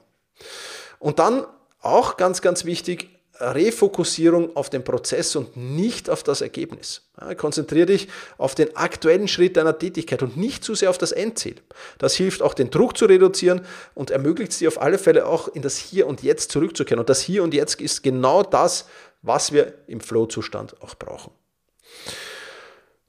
Und 0.98 1.20
dann 1.20 1.46
auch 1.82 2.16
ganz, 2.16 2.42
ganz 2.42 2.64
wichtig, 2.64 3.15
Refokussierung 3.40 4.56
auf 4.56 4.70
den 4.70 4.84
Prozess 4.84 5.36
und 5.36 5.58
nicht 5.58 6.10
auf 6.10 6.24
das 6.24 6.42
Ergebnis. 6.42 7.02
Ja, 7.20 7.36
konzentriere 7.36 7.88
dich 7.88 8.08
auf 8.38 8.56
den 8.56 8.76
aktuellen 8.76 9.28
Schritt 9.28 9.58
deiner 9.58 9.78
Tätigkeit 9.78 10.24
und 10.24 10.38
nicht 10.38 10.64
zu 10.64 10.76
sehr 10.76 10.90
auf 10.90 10.98
das 10.98 11.12
Endziel. 11.12 11.56
Das 11.98 12.16
hilft 12.16 12.42
auch, 12.42 12.54
den 12.54 12.70
Druck 12.70 12.98
zu 12.98 13.06
reduzieren 13.06 13.62
und 13.94 14.12
ermöglicht 14.12 14.52
es 14.52 14.60
dir 14.60 14.68
auf 14.68 14.82
alle 14.82 14.98
Fälle 14.98 15.26
auch 15.26 15.48
in 15.50 15.62
das 15.62 15.78
Hier 15.78 16.08
und 16.08 16.24
Jetzt 16.24 16.52
zurückzukehren. 16.52 17.00
Und 17.00 17.10
das 17.10 17.22
Hier 17.22 17.44
und 17.44 17.54
Jetzt 17.54 17.82
ist 17.82 18.04
genau 18.04 18.44
das, 18.44 18.88
was 19.22 19.52
wir 19.52 19.74
im 19.88 20.00
Flow-Zustand 20.00 20.82
auch 20.82 20.96
brauchen. 20.96 21.32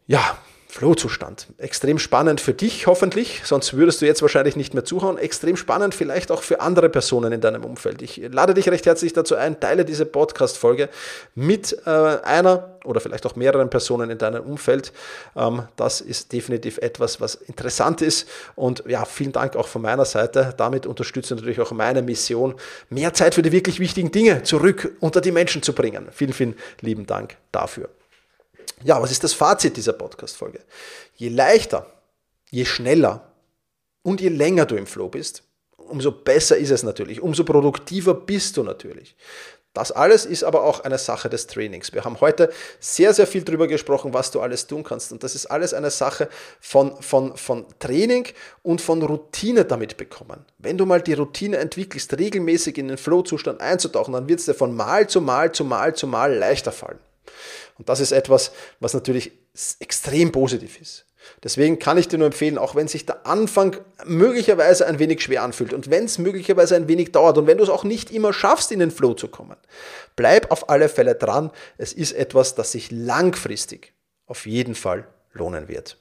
Ja, 0.06 0.38
Flow-Zustand. 0.76 1.46
Extrem 1.56 1.98
spannend 1.98 2.38
für 2.38 2.52
dich 2.52 2.86
hoffentlich, 2.86 3.40
sonst 3.44 3.72
würdest 3.78 4.02
du 4.02 4.04
jetzt 4.04 4.20
wahrscheinlich 4.20 4.56
nicht 4.56 4.74
mehr 4.74 4.84
zuhauen. 4.84 5.16
Extrem 5.16 5.56
spannend 5.56 5.94
vielleicht 5.94 6.30
auch 6.30 6.42
für 6.42 6.60
andere 6.60 6.90
Personen 6.90 7.32
in 7.32 7.40
deinem 7.40 7.64
Umfeld. 7.64 8.02
Ich 8.02 8.20
lade 8.30 8.52
dich 8.52 8.68
recht 8.68 8.84
herzlich 8.84 9.14
dazu 9.14 9.36
ein, 9.36 9.58
teile 9.58 9.86
diese 9.86 10.04
Podcast-Folge 10.04 10.90
mit 11.34 11.78
äh, 11.86 11.90
einer 11.90 12.76
oder 12.84 13.00
vielleicht 13.00 13.24
auch 13.24 13.36
mehreren 13.36 13.70
Personen 13.70 14.10
in 14.10 14.18
deinem 14.18 14.42
Umfeld. 14.44 14.92
Ähm, 15.34 15.62
das 15.76 16.02
ist 16.02 16.34
definitiv 16.34 16.76
etwas, 16.76 17.22
was 17.22 17.36
interessant 17.36 18.02
ist. 18.02 18.28
Und 18.54 18.84
ja, 18.86 19.06
vielen 19.06 19.32
Dank 19.32 19.56
auch 19.56 19.68
von 19.68 19.80
meiner 19.80 20.04
Seite. 20.04 20.52
Damit 20.58 20.84
unterstütze 20.84 21.32
ich 21.32 21.40
natürlich 21.40 21.60
auch 21.60 21.72
meine 21.72 22.02
Mission, 22.02 22.54
mehr 22.90 23.14
Zeit 23.14 23.34
für 23.34 23.40
die 23.40 23.52
wirklich 23.52 23.80
wichtigen 23.80 24.12
Dinge 24.12 24.42
zurück 24.42 24.94
unter 25.00 25.22
die 25.22 25.32
Menschen 25.32 25.62
zu 25.62 25.72
bringen. 25.72 26.08
Vielen, 26.12 26.34
vielen 26.34 26.54
lieben 26.82 27.06
Dank 27.06 27.38
dafür. 27.50 27.88
Ja, 28.84 29.00
was 29.00 29.10
ist 29.10 29.24
das 29.24 29.32
Fazit 29.32 29.76
dieser 29.76 29.92
Podcast-Folge? 29.92 30.60
Je 31.14 31.28
leichter, 31.28 31.86
je 32.50 32.64
schneller 32.64 33.32
und 34.02 34.20
je 34.20 34.28
länger 34.28 34.66
du 34.66 34.76
im 34.76 34.86
Flow 34.86 35.08
bist, 35.08 35.42
umso 35.76 36.12
besser 36.12 36.56
ist 36.56 36.70
es 36.70 36.82
natürlich, 36.82 37.20
umso 37.20 37.44
produktiver 37.44 38.14
bist 38.14 38.56
du 38.56 38.62
natürlich. 38.62 39.16
Das 39.76 39.92
alles 39.92 40.24
ist 40.24 40.42
aber 40.42 40.64
auch 40.64 40.80
eine 40.80 40.96
Sache 40.96 41.28
des 41.28 41.48
Trainings. 41.48 41.92
Wir 41.92 42.02
haben 42.02 42.18
heute 42.22 42.50
sehr, 42.80 43.12
sehr 43.12 43.26
viel 43.26 43.42
darüber 43.42 43.66
gesprochen, 43.66 44.14
was 44.14 44.30
du 44.30 44.40
alles 44.40 44.66
tun 44.66 44.82
kannst. 44.82 45.12
Und 45.12 45.22
das 45.22 45.34
ist 45.34 45.44
alles 45.44 45.74
eine 45.74 45.90
Sache 45.90 46.30
von, 46.60 46.96
von, 47.02 47.36
von 47.36 47.66
Training 47.78 48.26
und 48.62 48.80
von 48.80 49.02
Routine 49.02 49.66
damit 49.66 49.98
bekommen. 49.98 50.46
Wenn 50.56 50.78
du 50.78 50.86
mal 50.86 51.02
die 51.02 51.12
Routine 51.12 51.58
entwickelst, 51.58 52.18
regelmäßig 52.18 52.78
in 52.78 52.88
den 52.88 52.96
Flow-Zustand 52.96 53.60
einzutauchen, 53.60 54.14
dann 54.14 54.30
wird 54.30 54.40
es 54.40 54.46
dir 54.46 54.54
von 54.54 54.74
Mal 54.74 55.10
zu 55.10 55.20
Mal 55.20 55.52
zu 55.52 55.64
Mal 55.64 55.94
zu 55.94 56.06
Mal 56.06 56.32
leichter 56.34 56.72
fallen. 56.72 57.00
Und 57.78 57.88
das 57.88 58.00
ist 58.00 58.12
etwas, 58.12 58.52
was 58.80 58.94
natürlich 58.94 59.32
extrem 59.80 60.32
positiv 60.32 60.80
ist. 60.80 61.06
Deswegen 61.42 61.78
kann 61.78 61.98
ich 61.98 62.08
dir 62.08 62.18
nur 62.18 62.26
empfehlen, 62.26 62.58
auch 62.58 62.74
wenn 62.74 62.88
sich 62.88 63.06
der 63.06 63.26
Anfang 63.26 63.76
möglicherweise 64.04 64.86
ein 64.86 64.98
wenig 64.98 65.22
schwer 65.22 65.42
anfühlt 65.42 65.72
und 65.72 65.90
wenn 65.90 66.04
es 66.04 66.18
möglicherweise 66.18 66.76
ein 66.76 66.88
wenig 66.88 67.12
dauert 67.12 67.38
und 67.38 67.46
wenn 67.46 67.58
du 67.58 67.64
es 67.64 67.70
auch 67.70 67.84
nicht 67.84 68.10
immer 68.10 68.32
schaffst, 68.32 68.72
in 68.72 68.78
den 68.78 68.90
Flow 68.90 69.14
zu 69.14 69.28
kommen, 69.28 69.56
bleib 70.14 70.50
auf 70.50 70.68
alle 70.70 70.88
Fälle 70.88 71.14
dran. 71.14 71.50
Es 71.78 71.92
ist 71.92 72.12
etwas, 72.12 72.54
das 72.54 72.72
sich 72.72 72.90
langfristig 72.90 73.92
auf 74.26 74.46
jeden 74.46 74.74
Fall 74.74 75.06
lohnen 75.32 75.68
wird. 75.68 75.98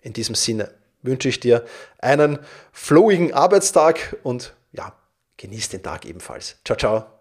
In 0.00 0.12
diesem 0.12 0.34
Sinne 0.34 0.72
wünsche 1.02 1.28
ich 1.28 1.40
dir 1.40 1.64
einen 1.98 2.38
flowigen 2.72 3.34
Arbeitstag 3.34 4.16
und 4.22 4.54
ja, 4.72 4.94
genieß 5.36 5.68
den 5.70 5.82
Tag 5.82 6.04
ebenfalls. 6.06 6.56
Ciao, 6.64 6.76
ciao. 6.76 7.17